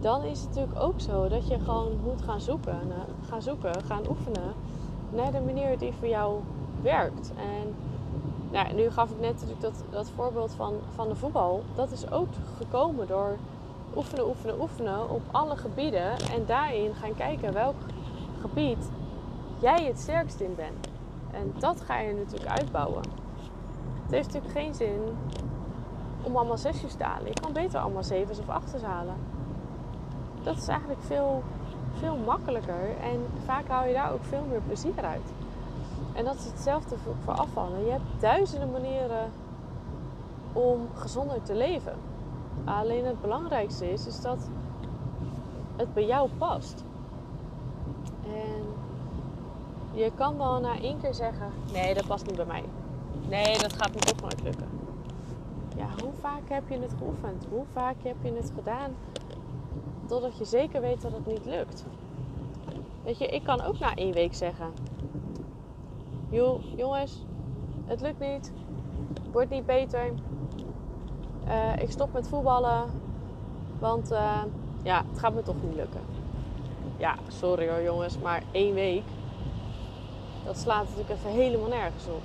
dan 0.01 0.23
is 0.23 0.41
het 0.41 0.49
natuurlijk 0.49 0.81
ook 0.81 1.01
zo 1.01 1.29
dat 1.29 1.49
je 1.49 1.59
gewoon 1.59 2.01
moet 2.01 2.23
gaan 2.23 2.41
zoeken, 2.41 2.81
gaan 3.21 3.43
zoeken, 3.43 3.85
gaan 3.85 4.09
oefenen 4.09 4.55
naar 5.13 5.33
de 5.33 5.41
manier 5.41 5.79
die 5.79 5.93
voor 5.93 6.09
jou 6.09 6.41
werkt. 6.83 7.33
En 7.37 7.75
nou, 8.55 8.75
nu 8.75 8.91
gaf 8.91 9.11
ik 9.11 9.21
net 9.21 9.33
natuurlijk 9.33 9.61
dat, 9.61 9.85
dat 9.91 10.11
voorbeeld 10.15 10.53
van, 10.53 10.75
van 10.95 11.09
de 11.09 11.15
voetbal. 11.15 11.63
Dat 11.75 11.91
is 11.91 12.11
ook 12.11 12.29
gekomen 12.57 13.07
door 13.07 13.37
oefenen, 13.97 14.29
oefenen, 14.29 14.61
oefenen 14.61 15.11
op 15.11 15.23
alle 15.31 15.57
gebieden. 15.57 16.19
En 16.19 16.47
daarin 16.47 16.95
gaan 16.95 17.15
kijken 17.15 17.53
welk 17.53 17.75
gebied 18.41 18.91
jij 19.59 19.85
het 19.85 19.99
sterkst 19.99 20.41
in 20.41 20.55
bent. 20.55 20.89
En 21.31 21.55
dat 21.59 21.81
ga 21.81 21.99
je 21.99 22.15
natuurlijk 22.15 22.51
uitbouwen. 22.51 23.03
Het 24.03 24.13
heeft 24.13 24.27
natuurlijk 24.27 24.55
geen 24.55 24.75
zin 24.75 25.01
om 26.23 26.37
allemaal 26.37 26.59
zesjes 26.59 26.95
te 26.95 27.05
halen. 27.05 27.27
Je 27.27 27.41
kan 27.41 27.53
beter 27.53 27.81
allemaal 27.81 28.03
zevens 28.03 28.39
of 28.39 28.49
achters 28.49 28.83
halen. 28.83 29.17
Dat 30.43 30.57
is 30.57 30.69
eigenlijk 30.69 31.03
veel, 31.03 31.43
veel 31.93 32.17
makkelijker. 32.17 32.97
En 33.01 33.27
vaak 33.45 33.69
haal 33.69 33.87
je 33.87 33.95
daar 33.95 34.13
ook 34.13 34.25
veel 34.25 34.45
meer 34.49 34.61
plezier 34.61 35.05
uit. 35.05 35.33
En 36.15 36.25
dat 36.25 36.35
is 36.35 36.45
hetzelfde 36.45 36.97
voor 37.25 37.35
afvallen. 37.35 37.85
Je 37.85 37.91
hebt 37.91 38.21
duizenden 38.21 38.71
manieren 38.71 39.31
om 40.53 40.89
gezonder 40.95 41.43
te 41.43 41.55
leven. 41.55 41.95
Alleen 42.65 43.05
het 43.05 43.21
belangrijkste 43.21 43.93
is, 43.93 44.07
is 44.07 44.21
dat 44.21 44.49
het 45.77 45.95
bij 45.95 46.07
jou 46.07 46.29
past. 46.39 46.85
En 48.27 48.65
je 49.93 50.13
kan 50.15 50.37
wel 50.37 50.61
na 50.61 50.79
één 50.81 51.01
keer 51.01 51.15
zeggen: 51.15 51.51
nee, 51.73 51.95
dat 51.95 52.07
past 52.07 52.27
niet 52.27 52.37
bij 52.37 52.47
mij. 52.47 52.65
Nee, 53.29 53.59
dat 53.59 53.73
gaat 53.73 53.95
me 53.95 54.01
toch 54.01 54.21
nooit 54.21 54.43
lukken. 54.43 54.69
Ja, 55.77 55.87
hoe 56.03 56.13
vaak 56.21 56.49
heb 56.49 56.69
je 56.69 56.79
het 56.79 56.95
geoefend? 56.99 57.47
Hoe 57.51 57.65
vaak 57.73 57.97
heb 58.03 58.17
je 58.23 58.33
het 58.33 58.53
gedaan 58.55 58.91
totdat 60.07 60.39
je 60.39 60.45
zeker 60.45 60.81
weet 60.81 61.03
dat 61.03 61.13
het 61.13 61.27
niet 61.27 61.45
lukt? 61.45 61.85
Weet 63.05 63.19
je, 63.19 63.27
ik 63.27 63.45
kan 63.45 63.61
ook 63.61 63.79
na 63.79 63.95
één 63.95 64.13
week 64.13 64.35
zeggen: 64.35 64.73
joh, 66.35 66.61
jongens, 66.77 67.25
het 67.85 68.01
lukt 68.01 68.21
niet, 68.21 68.53
wordt 69.33 69.51
niet 69.51 69.67
beter. 69.67 70.13
Uh, 71.47 71.77
ik 71.77 71.91
stop 71.91 72.13
met 72.13 72.29
voetballen, 72.29 72.85
want 73.79 74.13
uh, 74.13 74.43
ja, 74.83 75.05
het 75.11 75.19
gaat 75.19 75.35
me 75.35 75.43
toch 75.43 75.63
niet 75.63 75.75
lukken. 75.75 76.01
Ja, 76.97 77.15
sorry 77.29 77.69
hoor 77.69 77.83
jongens, 77.83 78.19
maar 78.19 78.43
één 78.53 78.75
week, 78.75 79.05
dat 80.45 80.59
slaat 80.59 80.85
natuurlijk 80.85 81.11
even 81.11 81.31
helemaal 81.31 81.69
nergens 81.69 82.07
op. 82.07 82.23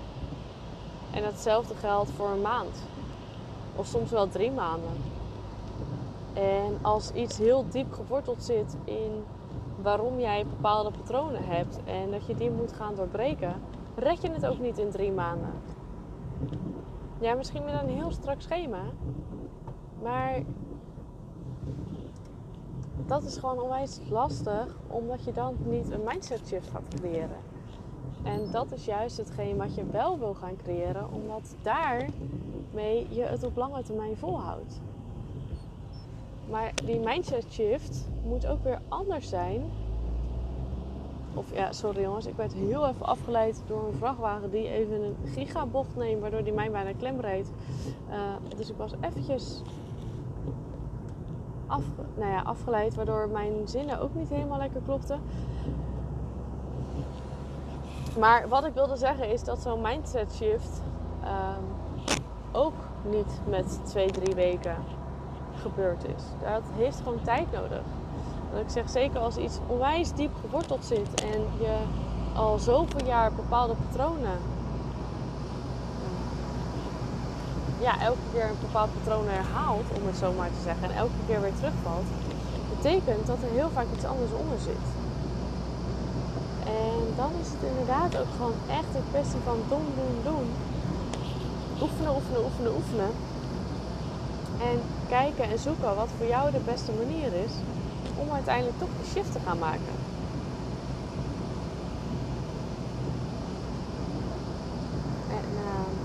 En 1.14 1.24
hetzelfde 1.24 1.76
geldt 1.76 2.12
voor 2.12 2.30
een 2.30 2.42
maand. 2.42 2.84
Of 3.76 3.86
soms 3.86 4.12
wel 4.12 4.30
drie 4.30 4.52
maanden. 4.52 4.92
En 6.34 6.78
als 6.82 7.12
iets 7.12 7.38
heel 7.38 7.66
diep 7.70 7.94
geworteld 7.94 8.44
zit 8.44 8.78
in 8.84 9.24
waarom 9.82 10.20
jij 10.20 10.46
bepaalde 10.46 10.92
patronen 10.92 11.44
hebt 11.46 11.80
en 11.86 12.12
dat 12.12 12.26
je 12.26 12.36
die 12.36 12.52
moet 12.52 12.74
gaan 12.74 12.96
doorbreken, 12.96 13.54
red 14.00 14.22
je 14.22 14.32
het 14.32 14.46
ook 14.46 14.60
niet 14.60 14.78
in 14.78 14.90
drie 14.90 15.12
maanden. 15.12 15.54
Ja, 17.20 17.34
misschien 17.34 17.64
met 17.64 17.82
een 17.82 17.90
heel 17.90 18.12
strak 18.12 18.42
schema. 18.42 18.82
Maar 20.02 20.40
dat 23.06 23.24
is 23.24 23.38
gewoon 23.38 23.62
onwijs 23.62 24.00
lastig, 24.10 24.76
omdat 24.88 25.24
je 25.24 25.32
dan 25.32 25.56
niet 25.66 25.92
een 25.92 26.04
mindset 26.04 26.48
shift 26.48 26.68
gaat 26.68 26.96
creëren. 26.96 27.48
En 28.24 28.52
dat 28.52 28.72
is 28.72 28.86
juist 28.86 29.18
hetgeen 29.18 29.58
wat 29.58 29.76
je 29.76 29.86
wel 29.86 30.20
wil 30.20 30.34
gaan 30.34 30.56
creëren, 30.56 31.14
omdat 31.14 31.56
daarmee 31.62 33.08
je 33.10 33.24
het 33.24 33.44
op 33.44 33.56
lange 33.56 33.84
termijn 33.84 34.18
volhoudt. 34.18 34.82
Maar 36.50 36.72
die 36.86 37.00
mindset 37.00 37.46
shift 37.50 38.08
moet 38.24 38.48
ook 38.48 38.64
weer 38.64 38.82
anders 38.88 39.30
zijn 39.30 39.62
of 41.40 41.54
ja, 41.54 41.72
sorry 41.72 42.02
jongens, 42.02 42.26
ik 42.26 42.36
werd 42.36 42.54
heel 42.54 42.88
even 42.88 43.06
afgeleid 43.06 43.62
door 43.68 43.88
een 43.88 43.98
vrachtwagen 43.98 44.52
die 44.52 44.70
even 44.70 45.04
een 45.04 45.16
gigabocht 45.26 45.96
neemt, 45.96 46.22
waardoor 46.22 46.44
die 46.44 46.54
mij 46.54 46.72
bijna 46.72 46.92
klem 46.98 47.20
reed. 47.20 47.52
Uh, 48.10 48.16
dus 48.58 48.70
ik 48.70 48.78
was 48.78 48.92
eventjes 49.02 49.62
af, 51.68 51.84
nou 52.16 52.32
ja, 52.32 52.42
afgeleid, 52.42 52.96
waardoor 52.96 53.30
mijn 53.30 53.54
zinnen 53.66 54.00
ook 54.00 54.14
niet 54.14 54.30
helemaal 54.30 54.58
lekker 54.58 54.82
klopten. 54.86 55.22
Maar 58.20 58.48
wat 58.48 58.66
ik 58.66 58.74
wilde 58.74 58.96
zeggen 58.96 59.32
is 59.32 59.44
dat 59.44 59.62
zo'n 59.62 59.82
mindset 59.82 60.34
shift 60.34 60.82
um, 61.24 61.66
ook 62.52 62.74
niet 63.10 63.40
met 63.48 63.80
twee, 63.86 64.12
drie 64.12 64.36
weken 64.36 64.76
gebeurd 65.56 66.04
is. 66.04 66.24
Dat 66.44 66.64
heeft 66.76 66.98
gewoon 66.98 67.22
tijd 67.22 67.52
nodig. 67.52 67.84
Dat 68.52 68.60
ik 68.60 68.70
zeg, 68.70 68.90
zeker 68.90 69.20
als 69.20 69.38
iets 69.38 69.60
onwijs 69.68 70.12
diep 70.14 70.32
geworteld 70.42 70.86
zit 70.86 71.22
en 71.22 71.42
je 71.60 71.78
al 72.36 72.60
zoveel 72.60 73.06
jaar 73.06 73.34
bepaalde 73.34 73.74
patronen, 73.88 74.38
ja, 77.80 78.02
elke 78.02 78.26
keer 78.34 78.44
een 78.44 78.62
bepaald 78.62 78.90
patroon 78.94 79.28
herhaalt, 79.28 79.88
om 80.00 80.06
het 80.06 80.18
zo 80.18 80.32
maar 80.38 80.50
te 80.50 80.62
zeggen, 80.64 80.90
en 80.90 80.96
elke 80.96 81.20
keer 81.28 81.42
weer 81.42 81.56
terugvalt, 81.56 82.08
betekent 82.76 83.28
dat 83.28 83.38
er 83.42 83.58
heel 83.60 83.70
vaak 83.70 83.86
iets 83.96 84.06
anders 84.06 84.32
onder 84.32 84.60
zit. 84.60 84.88
En 86.66 87.00
dan 87.16 87.32
is 87.42 87.50
het 87.54 87.64
inderdaad 87.72 88.18
ook 88.18 88.32
gewoon 88.38 88.58
echt 88.80 88.92
een 88.96 89.10
kwestie 89.12 89.40
van 89.44 89.60
doen, 89.70 89.88
doen, 90.00 90.16
doen. 90.24 90.48
Oefenen, 91.82 92.16
oefenen, 92.16 92.44
oefenen, 92.44 92.76
oefenen. 92.76 93.12
En 94.70 94.78
kijken 95.10 95.46
en 95.52 95.60
zoeken 95.60 95.96
wat 95.96 96.10
voor 96.18 96.28
jou 96.28 96.52
de 96.52 96.64
beste 96.66 96.92
manier 96.92 97.34
is 97.46 97.54
om 98.20 98.32
uiteindelijk 98.32 98.80
toch 98.80 98.90
die 99.02 99.12
shift 99.12 99.32
te 99.32 99.40
gaan 99.46 99.60
maken. 99.60 99.94
En 105.30 105.46
ehm, 105.66 105.96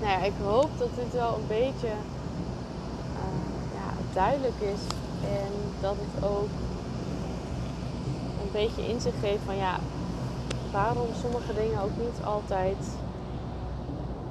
nou 0.00 0.12
ja, 0.12 0.22
ik 0.24 0.32
hoop 0.42 0.78
dat 0.78 0.94
dit 0.94 1.12
wel 1.12 1.34
een 1.34 1.46
beetje 1.48 1.92
ehm, 3.20 3.74
ja, 3.74 3.92
duidelijk 4.12 4.60
is 4.60 4.80
en 5.24 5.52
dat 5.80 5.96
het 5.98 6.24
ook 6.24 6.48
een 8.42 8.52
beetje 8.52 8.88
inzicht 8.88 9.18
geeft 9.20 9.42
van 9.44 9.56
ja, 9.56 9.78
waarom 10.72 11.06
sommige 11.14 11.54
dingen 11.54 11.80
ook 11.80 11.96
niet 11.98 12.24
altijd 12.24 12.98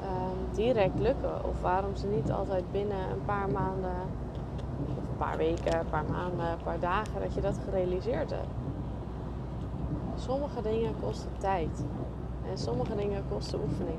ehm, 0.01 0.55
direct 0.55 0.99
lukken. 0.99 1.45
Of 1.45 1.61
waarom 1.61 1.95
ze 1.95 2.07
niet 2.07 2.31
altijd 2.31 2.71
binnen 2.71 3.09
een 3.11 3.25
paar 3.25 3.49
maanden 3.49 3.95
een 5.13 5.19
paar 5.19 5.37
weken, 5.37 5.79
een 5.79 5.89
paar 5.89 6.05
maanden, 6.11 6.51
een 6.51 6.63
paar 6.63 6.79
dagen, 6.79 7.21
dat 7.21 7.33
je 7.33 7.41
dat 7.41 7.59
gerealiseerd 7.65 8.29
hebt. 8.29 8.47
Sommige 10.15 10.61
dingen 10.61 10.95
kosten 11.01 11.31
tijd. 11.37 11.85
En 12.49 12.57
sommige 12.57 12.95
dingen 12.95 13.23
kosten 13.29 13.59
oefening. 13.59 13.97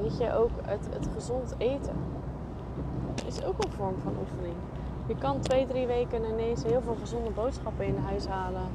Weet 0.00 0.18
je, 0.18 0.34
ook 0.34 0.50
het, 0.62 0.88
het 0.90 1.08
gezond 1.14 1.54
eten 1.58 1.96
is 3.26 3.44
ook 3.44 3.64
een 3.64 3.70
vorm 3.70 3.94
van 4.02 4.14
oefening. 4.20 4.54
Je 5.06 5.16
kan 5.16 5.40
twee, 5.40 5.66
drie 5.66 5.86
weken 5.86 6.24
ineens 6.24 6.62
heel 6.62 6.82
veel 6.82 6.96
gezonde 7.00 7.30
boodschappen 7.30 7.86
in 7.86 7.96
huis 7.96 8.26
halen. 8.26 8.68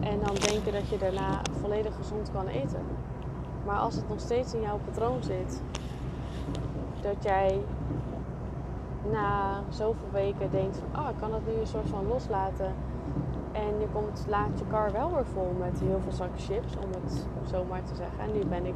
En 0.00 0.20
dan 0.24 0.34
denken 0.34 0.72
dat 0.72 0.88
je 0.88 0.98
daarna 0.98 1.40
volledig 1.60 1.96
gezond 1.96 2.30
kan 2.32 2.46
eten. 2.46 2.82
Maar 3.66 3.78
als 3.78 3.94
het 3.94 4.08
nog 4.08 4.20
steeds 4.20 4.54
in 4.54 4.60
jouw 4.60 4.78
patroon 4.84 5.22
zit, 5.22 5.62
dat 7.00 7.16
jij 7.22 7.60
na 9.10 9.60
zoveel 9.68 10.10
weken 10.12 10.50
denkt 10.50 10.76
van, 10.76 11.02
oh, 11.02 11.10
ik 11.10 11.16
kan 11.20 11.34
het 11.34 11.46
nu 11.46 11.60
een 11.60 11.66
soort 11.66 11.88
van 11.88 12.06
loslaten. 12.06 12.74
En 13.52 13.80
je 13.80 13.86
komt, 13.92 14.24
laat 14.28 14.58
je 14.58 14.64
kar 14.70 14.92
wel 14.92 15.10
weer 15.14 15.26
vol 15.26 15.54
met 15.58 15.80
heel 15.80 16.00
veel 16.02 16.12
zakken 16.12 16.40
chips, 16.40 16.76
om 16.76 16.90
het 17.02 17.26
zo 17.50 17.64
maar 17.68 17.82
te 17.82 17.94
zeggen. 17.94 18.20
En 18.20 18.32
nu 18.32 18.44
ben 18.44 18.66
ik 18.66 18.74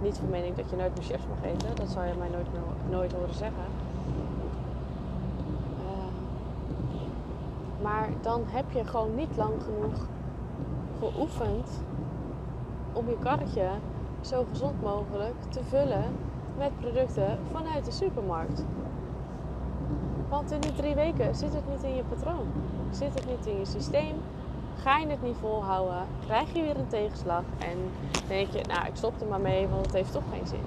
niet 0.00 0.18
van 0.18 0.28
mening 0.28 0.56
dat 0.56 0.70
je 0.70 0.76
nooit 0.76 0.94
meer 0.94 1.04
chips 1.04 1.26
mag 1.28 1.50
eten. 1.50 1.76
Dat 1.76 1.88
zou 1.88 2.06
je 2.06 2.14
mij 2.18 2.28
nooit, 2.28 2.46
nooit 2.90 3.12
horen 3.12 3.34
zeggen. 3.34 3.64
Uh, 5.80 6.12
maar 7.82 8.08
dan 8.20 8.42
heb 8.46 8.70
je 8.70 8.84
gewoon 8.84 9.14
niet 9.14 9.36
lang 9.36 9.52
genoeg 9.62 10.06
geoefend 10.98 11.82
om 12.92 13.08
je 13.08 13.16
karretje 13.18 13.68
zo 14.20 14.44
gezond 14.50 14.82
mogelijk 14.82 15.34
te 15.48 15.64
vullen 15.64 16.04
met 16.58 16.80
producten 16.80 17.38
vanuit 17.52 17.84
de 17.84 17.90
supermarkt. 17.90 18.64
Want 20.28 20.50
in 20.50 20.60
die 20.60 20.74
drie 20.74 20.94
weken 20.94 21.34
zit 21.34 21.54
het 21.54 21.68
niet 21.70 21.82
in 21.82 21.94
je 21.94 22.02
patroon. 22.02 22.46
Zit 22.90 23.14
het 23.14 23.26
niet 23.26 23.46
in 23.46 23.58
je 23.58 23.66
systeem. 23.66 24.14
Ga 24.82 24.98
je 24.98 25.06
het 25.06 25.22
niet 25.22 25.36
volhouden, 25.40 26.06
krijg 26.26 26.52
je 26.52 26.62
weer 26.62 26.76
een 26.76 26.88
tegenslag 26.88 27.42
en 27.58 27.76
denk 28.28 28.50
je, 28.50 28.64
nou 28.68 28.86
ik 28.86 28.96
stop 28.96 29.20
er 29.20 29.26
maar 29.26 29.40
mee, 29.40 29.68
want 29.68 29.86
het 29.86 29.94
heeft 29.94 30.12
toch 30.12 30.22
geen 30.32 30.46
zin. 30.46 30.64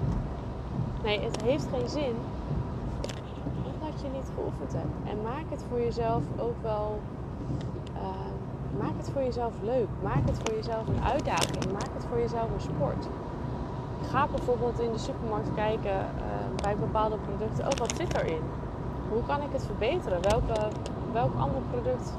Nee, 1.02 1.20
het 1.20 1.42
heeft 1.42 1.66
geen 1.74 1.88
zin 1.88 2.14
omdat 3.92 4.00
je 4.02 4.08
niet 4.18 4.30
geoefend 4.34 4.72
hebt. 4.72 5.10
En 5.10 5.22
maak 5.22 5.44
het 5.48 5.64
voor 5.68 5.80
jezelf 5.80 6.22
ook 6.38 6.62
wel, 6.62 7.00
uh, 7.94 8.80
maak 8.80 8.96
het 8.96 9.10
voor 9.12 9.22
jezelf 9.22 9.52
leuk. 9.62 9.88
Maak 10.02 10.26
het 10.26 10.38
voor 10.44 10.54
jezelf 10.54 10.88
een 10.88 11.02
uitdaging. 11.04 11.72
Maak 11.72 11.90
het 11.92 12.04
voor 12.08 12.18
jezelf 12.18 12.48
een 12.54 12.60
sport. 12.60 13.06
Ga 14.10 14.26
bijvoorbeeld 14.26 14.80
in 14.80 14.92
de 14.92 14.98
supermarkt 14.98 15.54
kijken 15.54 15.96
uh, 15.96 16.62
bij 16.62 16.76
bepaalde 16.76 17.16
producten, 17.16 17.66
oh 17.66 17.78
wat 17.78 17.96
zit 17.96 18.14
erin? 18.16 18.42
Hoe 19.12 19.22
kan 19.26 19.42
ik 19.42 19.52
het 19.52 19.64
verbeteren? 19.64 20.22
Welke, 20.22 20.68
welk 21.12 21.34
ander 21.38 21.62
product 21.70 22.14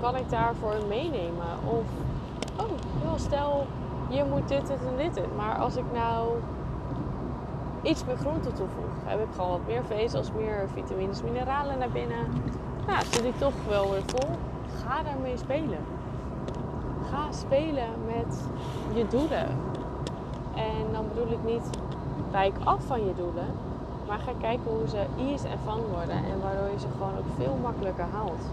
kan 0.00 0.16
ik 0.16 0.30
daarvoor 0.30 0.74
meenemen? 0.88 1.52
Of, 1.66 1.84
oh, 3.04 3.16
stel 3.16 3.66
je 4.08 4.24
moet 4.24 4.48
dit, 4.48 4.66
dit 4.66 4.78
en 4.86 4.96
dit 4.96 5.16
in. 5.16 5.36
Maar 5.36 5.58
als 5.58 5.76
ik 5.76 5.84
nou 5.92 6.28
iets 7.82 8.04
meer 8.04 8.16
groente 8.16 8.52
toevoeg, 8.52 8.94
heb 9.04 9.20
ik 9.20 9.34
gewoon 9.34 9.50
wat 9.50 9.66
meer 9.66 9.84
vezels, 9.84 10.32
meer 10.32 10.68
vitamines, 10.72 11.22
mineralen 11.22 11.78
naar 11.78 11.90
binnen. 11.90 12.26
Nou, 12.86 13.04
zit 13.10 13.24
ik 13.24 13.38
toch 13.38 13.54
wel 13.68 13.90
weer 13.90 14.02
vol. 14.06 14.28
Ga 14.84 15.02
daarmee 15.02 15.36
spelen. 15.36 15.84
Ga 17.10 17.32
spelen 17.32 17.88
met 18.06 18.40
je 18.94 19.06
doelen. 19.06 19.48
En 20.54 20.92
dan 20.92 21.08
bedoel 21.08 21.32
ik 21.32 21.44
niet 21.44 21.70
wijk 22.30 22.54
af 22.64 22.84
van 22.84 23.06
je 23.06 23.14
doelen, 23.14 23.46
maar 24.10 24.18
ga 24.18 24.32
kijken 24.40 24.70
hoe 24.70 24.88
ze 24.88 25.06
ease 25.18 25.48
en 25.48 25.58
fun 25.58 25.82
worden 25.92 26.16
en 26.16 26.40
waardoor 26.42 26.70
je 26.70 26.78
ze 26.78 26.86
gewoon 26.96 27.16
ook 27.18 27.30
veel 27.36 27.58
makkelijker 27.62 28.04
haalt. 28.12 28.44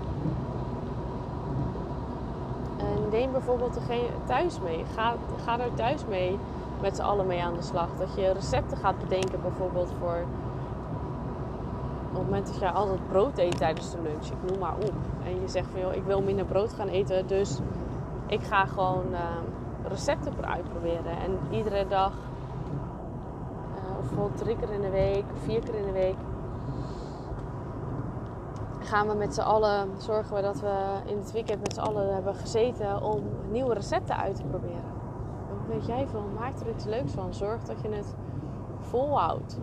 En 2.78 3.10
neem 3.10 3.32
bijvoorbeeld 3.32 3.74
degene 3.74 4.08
thuis 4.26 4.60
mee. 4.60 4.86
Ga, 4.96 5.16
ga 5.46 5.60
er 5.60 5.74
thuis 5.74 6.06
mee 6.06 6.40
met 6.82 6.96
z'n 6.96 7.02
allen 7.02 7.28
mee 7.28 7.44
aan 7.44 7.56
de 7.56 7.62
slag. 7.62 7.90
Dat 7.98 8.16
je 8.16 8.32
recepten 8.32 8.78
gaat 8.78 9.00
bedenken 9.00 9.42
bijvoorbeeld 9.42 9.92
voor... 10.00 10.26
Op 12.10 12.24
het 12.24 12.24
moment 12.24 12.48
dat 12.48 12.60
je 12.60 12.72
altijd 12.72 13.08
brood 13.08 13.38
eet 13.38 13.58
tijdens 13.58 13.92
de 13.92 14.02
lunch, 14.02 14.26
ik 14.26 14.50
noem 14.50 14.60
maar 14.60 14.76
op. 14.76 14.94
En 15.24 15.42
je 15.42 15.48
zegt 15.48 15.68
van 15.72 15.80
joh, 15.80 15.94
ik 15.94 16.04
wil 16.04 16.22
minder 16.22 16.46
brood 16.46 16.74
gaan 16.74 16.88
eten, 16.88 17.28
dus 17.28 17.60
ik 18.28 18.42
ga 18.42 18.66
gewoon 18.66 19.06
uh, 19.12 19.20
recepten 19.88 20.46
uitproberen. 20.46 21.18
En 21.26 21.40
iedere 21.50 21.88
dag 21.88 22.12
bijvoorbeeld 24.00 24.38
drie 24.38 24.56
keer 24.56 24.72
in 24.72 24.82
de 24.82 24.90
week, 24.90 25.26
vier 25.44 25.60
keer 25.60 25.76
in 25.76 25.86
de 25.86 25.92
week, 25.92 26.16
gaan 28.80 29.08
we 29.08 29.14
met 29.14 29.34
z'n 29.34 29.42
allen, 29.42 29.90
zorgen 29.98 30.36
we 30.36 30.42
dat 30.42 30.60
we 30.60 31.00
in 31.06 31.18
het 31.18 31.32
weekend 31.32 31.60
met 31.62 31.74
z'n 31.74 31.80
allen 31.80 32.14
hebben 32.14 32.36
gezeten 32.36 33.02
om 33.02 33.24
nieuwe 33.52 33.74
recepten 33.74 34.18
uit 34.18 34.36
te 34.36 34.44
proberen. 34.44 34.96
Wat 35.50 35.68
weet 35.68 35.86
jij 35.86 36.08
van? 36.08 36.34
Maak 36.40 36.60
er 36.60 36.70
iets 36.70 36.86
leuks 36.86 37.12
van. 37.12 37.34
Zorg 37.34 37.64
dat 37.64 37.82
je 37.82 37.90
het 37.90 38.16
volhoudt. 38.80 39.60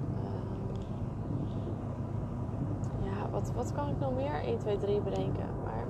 Uh, 3.03 3.11
ja, 3.11 3.31
wat, 3.31 3.53
wat 3.55 3.73
kan 3.73 3.89
ik 3.89 4.01
nog 4.01 4.15
meer 4.15 4.43
1, 4.43 4.59
2, 4.59 4.77
3 4.77 5.01
bedenken? 5.01 5.49
Maar 5.65 5.85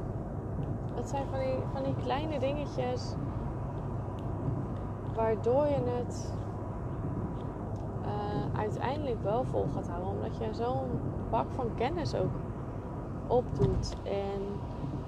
het 0.94 1.08
zijn 1.08 1.26
van 1.30 1.38
die, 1.38 1.58
van 1.72 1.82
die 1.82 1.94
kleine 2.04 2.38
dingetjes 2.38 3.14
waardoor 5.14 5.66
je 5.66 5.80
het 5.96 6.32
uiteindelijk 8.56 9.22
wel 9.22 9.44
vol 9.44 9.66
gaat 9.74 9.88
houden. 9.88 10.10
Omdat 10.10 10.36
je 10.36 10.54
zo'n 10.54 11.00
bak 11.30 11.46
van 11.54 11.70
kennis 11.74 12.14
ook 12.14 12.32
opdoet. 13.26 13.94
En 14.02 14.40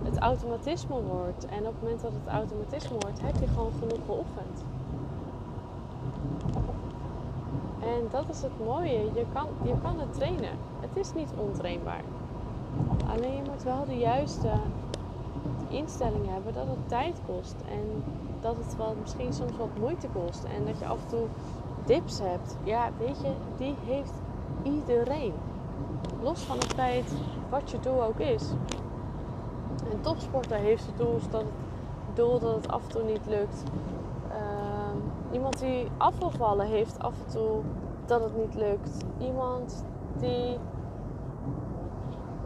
het 0.02 0.18
automatisme 0.18 1.02
wordt. 1.02 1.46
En 1.46 1.58
op 1.58 1.72
het 1.72 1.82
moment 1.82 2.00
dat 2.00 2.12
het 2.12 2.34
automatisme 2.34 2.96
wordt, 2.98 3.22
heb 3.22 3.40
je 3.40 3.46
gewoon 3.46 3.72
genoeg 3.78 4.04
geoefend. 4.06 4.64
En 7.80 8.08
dat 8.10 8.24
is 8.28 8.42
het 8.42 8.64
mooie. 8.64 9.04
Je 9.14 9.24
kan, 9.32 9.46
je 9.62 9.74
kan 9.82 9.98
het 10.00 10.14
trainen. 10.14 10.58
Het 10.80 10.96
is 10.96 11.14
niet 11.14 11.30
ontrainbaar. 11.36 12.02
Alleen 13.06 13.34
je 13.36 13.50
moet 13.50 13.62
wel 13.62 13.84
de 13.84 13.98
juiste 13.98 14.50
instelling 15.68 16.28
hebben 16.28 16.54
dat 16.54 16.66
het 16.66 16.88
tijd 16.88 17.20
kost. 17.26 17.54
En 17.68 18.04
dat 18.40 18.56
het 18.56 18.76
wel 18.76 18.94
misschien 19.00 19.32
soms 19.32 19.56
wat 19.56 19.78
moeite 19.80 20.08
kost. 20.08 20.44
En 20.44 20.64
dat 20.64 20.78
je 20.78 20.86
af 20.86 21.02
en 21.02 21.08
toe 21.08 21.26
dips 21.86 22.20
hebt, 22.20 22.56
ja, 22.62 22.90
weet 22.98 23.20
je, 23.20 23.32
die 23.56 23.74
heeft 23.84 24.12
iedereen. 24.62 25.32
Los 26.22 26.40
van 26.40 26.58
het 26.58 26.74
feit 26.74 27.12
wat 27.50 27.70
je 27.70 27.80
doel 27.80 28.02
ook 28.02 28.18
is. 28.18 28.50
Een 29.92 30.00
topsporter 30.00 30.56
heeft 30.56 30.86
de 30.86 31.04
tools 31.04 31.30
dat 31.30 31.40
het 31.40 31.50
doel 32.16 32.38
dat 32.38 32.54
het 32.54 32.68
af 32.68 32.82
en 32.82 32.88
toe 32.88 33.02
niet 33.02 33.26
lukt. 33.26 33.62
Uh, 34.28 35.32
iemand 35.32 35.58
die 35.58 35.88
af 35.96 36.18
wil 36.18 36.30
vallen 36.30 36.66
heeft 36.66 36.98
af 36.98 37.14
en 37.26 37.32
toe 37.32 37.60
dat 38.06 38.22
het 38.22 38.36
niet 38.36 38.54
lukt. 38.54 39.04
Iemand 39.18 39.84
die. 40.18 40.58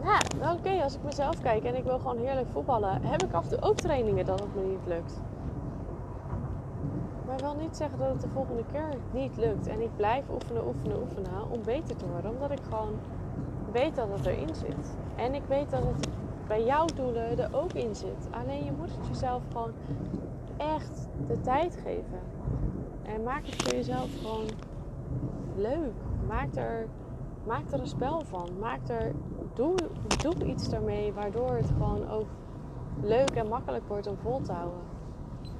Ja, 0.03 0.17
nou 0.39 0.57
oké, 0.57 0.83
als 0.83 0.95
ik 0.95 1.03
mezelf 1.03 1.41
kijk 1.41 1.63
en 1.63 1.75
ik 1.75 1.83
wil 1.83 1.99
gewoon 1.99 2.17
heerlijk 2.17 2.47
voetballen, 2.51 3.01
heb 3.01 3.23
ik 3.23 3.33
af 3.33 3.43
en 3.43 3.49
toe 3.49 3.69
ook 3.69 3.75
trainingen 3.75 4.25
dat 4.25 4.39
het 4.39 4.55
me 4.55 4.61
niet 4.61 4.85
lukt. 4.87 5.21
Wil 7.41 7.55
niet 7.55 7.77
zeggen 7.77 7.99
dat 7.99 8.07
het 8.07 8.21
de 8.21 8.27
volgende 8.27 8.63
keer 8.71 8.89
niet 9.11 9.37
lukt. 9.37 9.67
En 9.67 9.81
ik 9.81 9.95
blijf 9.95 10.29
oefenen, 10.29 10.67
oefenen, 10.67 11.01
oefenen 11.01 11.49
om 11.49 11.63
beter 11.63 11.95
te 11.95 12.07
worden. 12.07 12.31
Omdat 12.31 12.51
ik 12.51 12.59
gewoon 12.69 12.93
weet 13.71 13.95
dat 13.95 14.07
het 14.11 14.25
erin 14.25 14.55
zit. 14.55 14.97
En 15.15 15.33
ik 15.33 15.43
weet 15.47 15.69
dat 15.69 15.83
het 15.83 16.07
bij 16.47 16.63
jouw 16.63 16.85
doelen 16.95 17.39
er 17.39 17.55
ook 17.55 17.73
in 17.73 17.95
zit. 17.95 18.27
Alleen 18.31 18.63
je 18.63 18.71
moet 18.71 18.91
het 18.97 19.07
jezelf 19.07 19.41
gewoon 19.51 19.71
echt 20.57 21.07
de 21.27 21.41
tijd 21.41 21.75
geven. 21.83 22.19
En 23.03 23.23
maak 23.23 23.45
het 23.45 23.55
voor 23.55 23.73
jezelf 23.73 24.09
gewoon 24.21 24.47
leuk. 25.55 25.93
Maak 26.27 26.55
er, 26.55 26.87
maak 27.45 27.71
er 27.71 27.79
een 27.79 27.87
spel 27.87 28.21
van. 28.25 28.49
Maak 28.59 28.87
er, 28.87 29.11
doe, 29.53 29.75
doe 30.21 30.45
iets 30.45 30.69
daarmee 30.69 31.13
waardoor 31.13 31.55
het 31.55 31.71
gewoon 31.77 32.09
ook 32.09 32.27
leuk 33.01 33.29
en 33.29 33.47
makkelijk 33.47 33.87
wordt 33.87 34.07
om 34.07 34.17
vol 34.17 34.41
te 34.41 34.51
houden. 34.51 34.90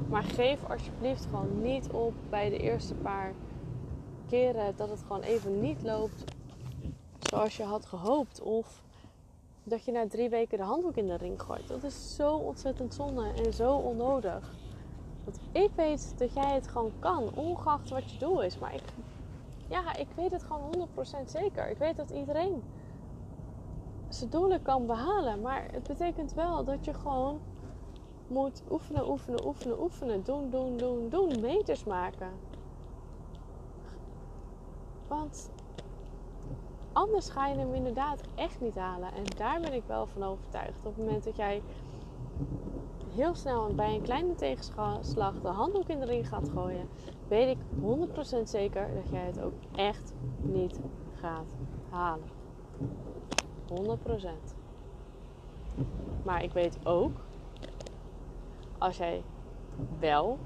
Maar 0.09 0.23
geef 0.23 0.69
alsjeblieft 0.69 1.25
gewoon 1.25 1.61
niet 1.61 1.89
op 1.91 2.13
bij 2.29 2.49
de 2.49 2.57
eerste 2.57 2.93
paar 2.95 3.33
keren 4.27 4.73
dat 4.75 4.89
het 4.89 5.01
gewoon 5.01 5.21
even 5.21 5.61
niet 5.61 5.83
loopt 5.83 6.23
zoals 7.19 7.57
je 7.57 7.63
had 7.63 7.85
gehoopt. 7.85 8.41
Of 8.41 8.83
dat 9.63 9.85
je 9.85 9.91
na 9.91 10.07
drie 10.07 10.29
weken 10.29 10.57
de 10.57 10.63
handdoek 10.63 10.95
in 10.95 11.07
de 11.07 11.17
ring 11.17 11.41
gooit. 11.41 11.67
Dat 11.67 11.83
is 11.83 12.15
zo 12.15 12.35
ontzettend 12.35 12.93
zonde 12.93 13.31
en 13.45 13.53
zo 13.53 13.75
onnodig. 13.75 14.53
Want 15.23 15.39
ik 15.51 15.69
weet 15.75 16.13
dat 16.17 16.33
jij 16.33 16.53
het 16.53 16.67
gewoon 16.67 16.91
kan, 16.99 17.29
ongeacht 17.35 17.89
wat 17.89 18.11
je 18.11 18.17
doel 18.17 18.43
is. 18.43 18.59
Maar 18.59 18.73
ik, 18.73 18.83
ja, 19.67 19.95
ik 19.95 20.07
weet 20.15 20.31
het 20.31 20.43
gewoon 20.43 20.87
100% 21.25 21.25
zeker. 21.25 21.69
Ik 21.69 21.77
weet 21.77 21.97
dat 21.97 22.09
iedereen 22.09 22.63
zijn 24.09 24.29
doelen 24.29 24.61
kan 24.61 24.85
behalen. 24.85 25.41
Maar 25.41 25.67
het 25.71 25.83
betekent 25.83 26.33
wel 26.33 26.63
dat 26.63 26.85
je 26.85 26.93
gewoon 26.93 27.39
moet 28.31 28.63
oefenen, 28.71 29.09
oefenen, 29.09 29.45
oefenen, 29.45 29.81
oefenen. 29.81 30.23
Doen, 30.23 30.49
doen, 30.49 30.77
doen, 30.77 31.09
doen. 31.09 31.41
Meters 31.41 31.83
maken. 31.83 32.31
Want 35.07 35.51
anders 36.93 37.29
ga 37.29 37.47
je 37.47 37.55
hem 37.55 37.73
inderdaad 37.73 38.21
echt 38.35 38.61
niet 38.61 38.75
halen. 38.75 39.13
En 39.13 39.23
daar 39.37 39.59
ben 39.59 39.73
ik 39.73 39.83
wel 39.87 40.07
van 40.07 40.23
overtuigd. 40.23 40.77
Op 40.77 40.95
het 40.95 40.97
moment 40.97 41.23
dat 41.23 41.35
jij 41.35 41.61
heel 43.15 43.35
snel 43.35 43.73
bij 43.75 43.95
een 43.95 44.01
kleine 44.01 44.35
tegenslag 44.35 45.41
de 45.41 45.47
handdoek 45.47 45.87
in 45.87 45.99
de 45.99 46.05
ring 46.05 46.27
gaat 46.27 46.49
gooien, 46.49 46.87
weet 47.27 47.57
ik 47.57 47.63
100% 48.39 48.43
zeker 48.43 48.93
dat 48.93 49.09
jij 49.09 49.25
het 49.25 49.41
ook 49.41 49.53
echt 49.75 50.13
niet 50.41 50.79
gaat 51.13 51.55
halen. 51.89 52.29
100%. 53.67 54.55
Maar 56.23 56.43
ik 56.43 56.51
weet 56.51 56.85
ook, 56.85 57.17
als 58.81 58.97
jij 58.97 59.23
wel 59.99 60.37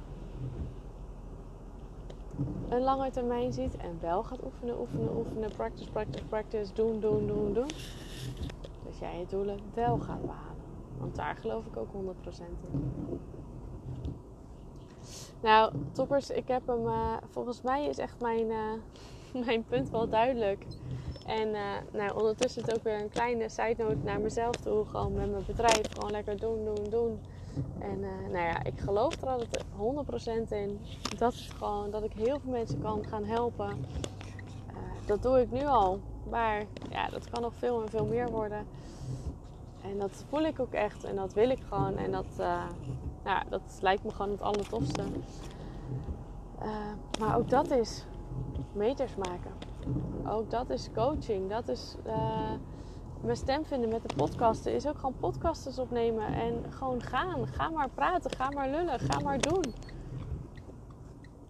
een 2.69 2.81
lange 2.81 3.11
termijn 3.11 3.53
ziet 3.53 3.77
en 3.77 3.97
wel 4.01 4.23
gaat 4.23 4.43
oefenen, 4.43 4.79
oefenen, 4.79 5.17
oefenen, 5.17 5.51
practice, 5.55 5.91
practice, 5.91 6.25
practice, 6.25 6.73
doen, 6.73 6.99
doen, 6.99 7.27
doen, 7.27 7.53
doen, 7.53 7.69
dat 8.83 8.97
jij 8.99 9.19
je 9.19 9.25
doelen 9.25 9.59
wel 9.73 9.97
gaat 9.97 10.21
behalen. 10.21 10.63
Want 10.97 11.15
daar 11.15 11.35
geloof 11.35 11.65
ik 11.65 11.77
ook 11.77 11.87
100% 11.93 11.93
in. 12.37 13.19
Nou, 15.41 15.73
toppers, 15.91 16.29
ik 16.29 16.47
heb 16.47 16.67
hem. 16.67 16.85
Uh, 16.85 17.13
volgens 17.29 17.61
mij 17.61 17.85
is 17.85 17.97
echt 17.97 18.21
mijn, 18.21 18.47
uh, 18.49 19.43
mijn 19.45 19.63
punt 19.63 19.89
wel 19.89 20.09
duidelijk. 20.09 20.65
En 21.25 21.47
uh, 21.47 21.61
nou, 21.93 22.15
ondertussen 22.15 22.75
ook 22.75 22.83
weer 22.83 23.01
een 23.01 23.09
kleine 23.09 23.49
side 23.49 23.75
note 23.77 23.97
naar 24.03 24.19
mezelf 24.19 24.55
toe. 24.55 24.85
Gewoon 24.85 25.13
met 25.13 25.31
mijn 25.31 25.45
bedrijf. 25.45 25.93
Gewoon 25.93 26.11
lekker 26.11 26.39
doen, 26.39 26.65
doen, 26.65 26.89
doen. 26.89 27.19
En 27.79 27.99
nou 28.31 28.45
ja, 28.45 28.63
ik 28.63 28.79
geloof 28.79 29.21
er 29.21 29.27
altijd 29.27 29.63
100% 30.47 30.49
in. 30.49 30.79
Dat, 31.17 31.33
het 31.33 31.53
gewoon, 31.57 31.91
dat 31.91 32.03
ik 32.03 32.13
heel 32.13 32.39
veel 32.39 32.51
mensen 32.51 32.81
kan 32.81 33.05
gaan 33.05 33.23
helpen. 33.23 33.85
dat 35.05 35.21
doe 35.21 35.41
ik 35.41 35.51
nu 35.51 35.65
al. 35.65 35.99
Maar 36.29 36.63
ja, 36.89 37.07
dat 37.09 37.29
kan 37.29 37.41
nog 37.41 37.53
veel 37.55 37.81
en 37.81 37.89
veel 37.89 38.05
meer 38.05 38.29
worden. 38.31 38.65
En 39.81 39.99
dat 39.99 40.25
voel 40.29 40.41
ik 40.41 40.59
ook 40.59 40.73
echt. 40.73 41.03
En 41.03 41.15
dat 41.15 41.33
wil 41.33 41.49
ik 41.49 41.59
gewoon. 41.69 41.97
En 41.97 42.11
dat, 42.11 42.25
uh, 42.39 42.63
nou, 43.23 43.43
dat 43.49 43.77
lijkt 43.81 44.03
me 44.03 44.11
gewoon 44.11 44.31
het 44.31 44.41
allertofste. 44.41 45.03
Maar 47.19 47.37
ook 47.37 47.49
dat 47.49 47.71
is 47.71 48.05
meters 48.73 49.15
maken. 49.15 49.51
Ook 50.27 50.51
dat 50.51 50.69
is 50.69 50.89
coaching. 50.93 51.49
Dat 51.49 51.67
is 51.67 51.95
mijn 53.25 53.37
stem 53.37 53.65
vinden 53.65 53.89
met 53.89 54.09
de 54.09 54.15
podcasten. 54.15 54.73
Is 54.73 54.87
ook 54.87 54.95
gewoon 54.95 55.17
podcasters 55.19 55.79
opnemen. 55.79 56.27
En 56.27 56.65
gewoon 56.69 57.01
gaan. 57.01 57.47
Ga 57.47 57.69
maar 57.69 57.89
praten. 57.89 58.31
Ga 58.31 58.49
maar 58.49 58.69
lullen. 58.69 58.99
Ga 58.99 59.19
maar 59.19 59.41
doen. 59.41 59.73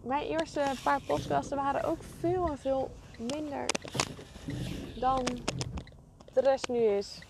Mijn 0.02 0.28
eerste 0.28 0.72
paar 0.84 1.02
podcasten 1.08 1.58
waren 1.58 1.84
ook 1.84 2.04
veel 2.20 2.48
en 2.48 2.58
veel 2.58 2.90
minder 3.32 3.66
dan 5.00 5.24
de 6.34 6.42
rest 6.42 6.70
nu 6.70 6.78
is 6.78 7.22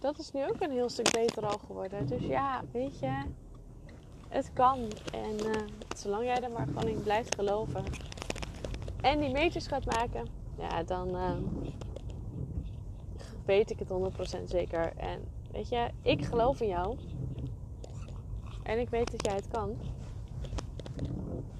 dat 0.00 0.18
is 0.18 0.32
nu 0.32 0.48
ook 0.48 0.60
een 0.60 0.70
heel 0.70 0.88
stuk 0.88 1.10
beter 1.12 1.46
al 1.46 1.58
geworden. 1.66 2.06
Dus 2.06 2.22
ja, 2.22 2.62
weet 2.72 2.98
je, 2.98 3.22
het 4.28 4.50
kan. 4.52 4.78
En 5.12 5.46
uh, 5.46 5.52
zolang 5.96 6.24
jij 6.24 6.42
er 6.42 6.50
maar 6.50 6.66
gewoon 6.66 6.88
in 6.88 7.02
blijft 7.02 7.34
geloven 7.34 7.84
en 9.00 9.20
die 9.20 9.30
meters 9.30 9.66
gaat 9.66 9.84
maken, 9.84 10.26
ja, 10.58 10.82
dan 10.82 11.08
uh, 11.08 11.30
weet 13.50 13.70
ik 13.70 13.78
het 13.78 13.88
100% 14.42 14.44
zeker. 14.44 14.92
En 14.96 15.20
weet 15.50 15.68
je, 15.68 15.90
ik 16.02 16.24
geloof 16.24 16.60
in 16.60 16.68
jou. 16.68 16.96
En 18.62 18.78
ik 18.78 18.90
weet 18.90 19.10
dat 19.10 19.24
jij 19.24 19.34
het 19.34 19.48
kan. 19.48 19.76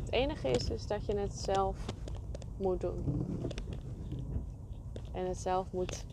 Het 0.00 0.12
enige 0.12 0.48
is, 0.48 0.68
is 0.68 0.87
dat 0.87 1.07
je 1.07 1.16
het 1.16 1.35
zelf 1.35 1.76
moet 2.57 2.81
doen. 2.81 3.05
En 5.12 5.26
het 5.26 5.38
zelf 5.38 5.66
moet 5.72 6.05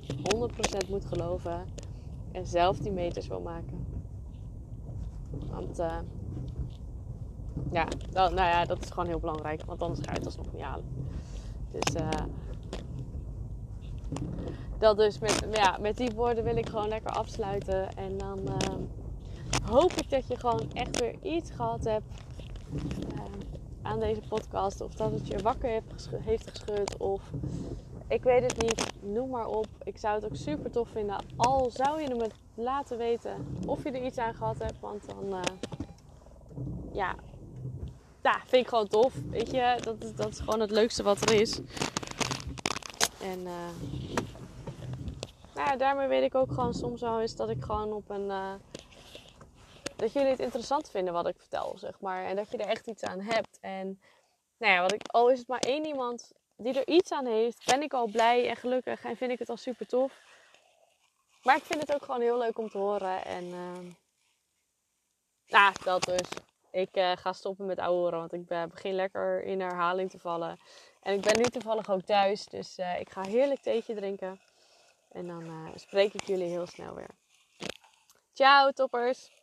100% 0.86 0.90
moet 0.90 1.06
geloven 1.06 1.66
en 2.32 2.48
zelf 2.48 2.78
die 2.78 2.92
meters 2.92 3.28
wil 3.28 3.42
maken. 3.42 3.86
Want 5.52 5.80
uh, 5.80 5.98
ja, 7.72 7.88
dat, 8.10 8.34
nou 8.34 8.50
ja, 8.50 8.66
dat 8.66 8.84
is 8.84 8.90
gewoon 8.90 9.08
heel 9.08 9.20
belangrijk, 9.20 9.66
want 9.66 9.82
anders 9.82 10.00
ga 10.06 10.12
je 10.12 10.18
het 10.18 10.26
alsnog 10.26 10.54
niet 10.54 10.62
halen. 10.62 10.86
Dus 11.72 12.02
uh, 12.02 12.10
dat 14.80 14.98
dus 14.98 15.20
met, 15.20 15.46
ja, 15.52 15.78
met 15.82 15.98
die 15.98 16.12
woorden 16.16 16.44
wil 16.44 16.56
ik 16.56 16.70
gewoon 16.70 16.88
lekker 16.88 17.12
afsluiten. 17.12 17.96
En 17.96 18.18
dan 18.18 18.40
uh, 18.46 19.70
hoop 19.70 19.92
ik 19.92 20.10
dat 20.10 20.28
je 20.28 20.40
gewoon 20.40 20.72
echt 20.74 21.00
weer 21.00 21.16
iets 21.22 21.52
gehad 21.52 21.84
hebt 21.84 22.06
aan 23.82 24.00
deze 24.00 24.22
podcast. 24.28 24.82
Of 24.82 24.94
dat 24.94 25.12
het 25.12 25.28
je 25.28 25.38
wakker 25.38 25.82
heeft 26.22 26.50
geschud. 26.50 26.98
Of 26.98 27.22
ik 28.08 28.24
weet 28.24 28.44
het 28.44 28.62
niet. 28.62 28.94
Noem 29.02 29.30
maar 29.30 29.48
op. 29.48 29.68
Ik 29.84 29.98
zou 29.98 30.16
het 30.16 30.26
ook 30.26 30.36
super 30.36 30.72
tof 30.72 30.90
vinden. 30.90 31.18
Al 31.36 31.70
zou 31.72 32.02
je 32.02 32.16
me 32.16 32.30
laten 32.56 32.98
weten 32.98 33.58
of 33.66 33.84
je 33.84 33.92
er 33.92 34.06
iets 34.06 34.18
aan 34.18 34.34
gehad 34.34 34.58
hebt. 34.58 34.80
Want 34.80 35.04
dan, 35.08 35.34
uh, 35.34 35.42
ja, 36.92 37.16
ja, 38.24 38.40
vind 38.46 38.64
ik 38.64 38.68
gewoon 38.68 38.88
tof. 38.88 39.14
Weet 39.30 39.52
je, 39.52 39.78
dat 39.82 40.04
is, 40.04 40.16
dat 40.16 40.30
is 40.30 40.40
gewoon 40.40 40.60
het 40.60 40.72
leukste 40.72 41.04
wat 41.04 41.30
er 41.30 41.42
is. 41.42 41.60
En 43.22 43.40
uh, 43.40 43.52
nou 45.58 45.70
ja, 45.70 45.76
daarmee 45.76 46.08
weet 46.08 46.24
ik 46.24 46.36
ook 46.36 46.52
gewoon 46.52 46.74
soms 46.74 47.02
wel 47.02 47.22
eens 47.22 47.36
dat 47.36 47.50
ik 47.50 47.64
gewoon 47.64 47.94
op 47.94 48.10
een. 48.10 48.26
Uh, 48.26 48.54
dat 49.96 50.14
jullie 50.14 50.30
het 50.30 50.40
interessant 50.40 50.90
vinden 50.90 51.14
wat 51.14 51.28
ik 51.28 51.36
vertel, 51.38 51.78
zeg 51.78 52.00
maar. 52.00 52.26
En 52.26 52.36
dat 52.36 52.52
je 52.52 52.58
er 52.58 52.70
echt 52.70 52.88
iets 52.88 53.04
aan 53.04 53.20
hebt. 53.20 53.58
En 53.62 54.02
nou 54.58 54.74
ja, 54.74 54.82
wat 54.82 54.94
ik, 54.94 55.08
al 55.08 55.30
is 55.30 55.40
het 55.40 55.48
maar 55.48 55.60
één 55.60 55.86
iemand 55.86 56.32
die 56.56 56.74
er 56.74 56.88
iets 56.88 57.12
aan 57.12 57.26
heeft, 57.26 57.66
ben 57.66 57.82
ik 57.82 57.94
al 57.94 58.08
blij 58.08 58.50
en 58.50 58.56
gelukkig 58.56 59.04
en 59.04 59.18
vind 59.18 59.32
ik 59.32 59.40
het 59.40 59.50
al 59.50 59.58
super 59.58 59.88
tof. 59.88 60.14
Maar 61.44 61.56
ik 61.56 61.64
vind 61.64 61.82
het 61.82 61.94
ook 61.94 62.04
gewoon 62.04 62.22
heel 62.22 62.38
leuk 62.38 62.58
om 62.58 62.70
te 62.70 62.78
horen. 62.78 63.26
En 63.26 63.44
uh, 63.44 63.94
nou, 65.48 65.74
dat 65.84 66.04
dus. 66.04 66.30
Ik 66.72 66.98
uh, 66.98 67.12
ga 67.16 67.34
stoppen 67.34 67.66
met 67.66 67.80
ouwehoeren, 67.80 68.20
want 68.20 68.34
ik 68.34 68.50
uh, 68.50 68.64
begin 68.64 68.94
lekker 68.94 69.44
in 69.44 69.60
herhaling 69.60 70.10
te 70.10 70.20
vallen. 70.20 70.58
En 71.02 71.14
ik 71.14 71.22
ben 71.22 71.38
nu 71.38 71.44
toevallig 71.44 71.90
ook 71.90 72.02
thuis, 72.02 72.46
dus 72.46 72.78
ik 73.00 73.10
ga 73.10 73.22
heerlijk 73.22 73.62
theetje 73.62 73.96
drinken. 73.96 74.40
En 75.18 75.28
dan 75.28 75.72
spreek 75.76 76.14
ik 76.14 76.24
jullie 76.24 76.48
heel 76.48 76.66
snel 76.68 76.96
weer. 76.96 77.10
Ciao 78.34 78.72
toppers! 78.72 79.37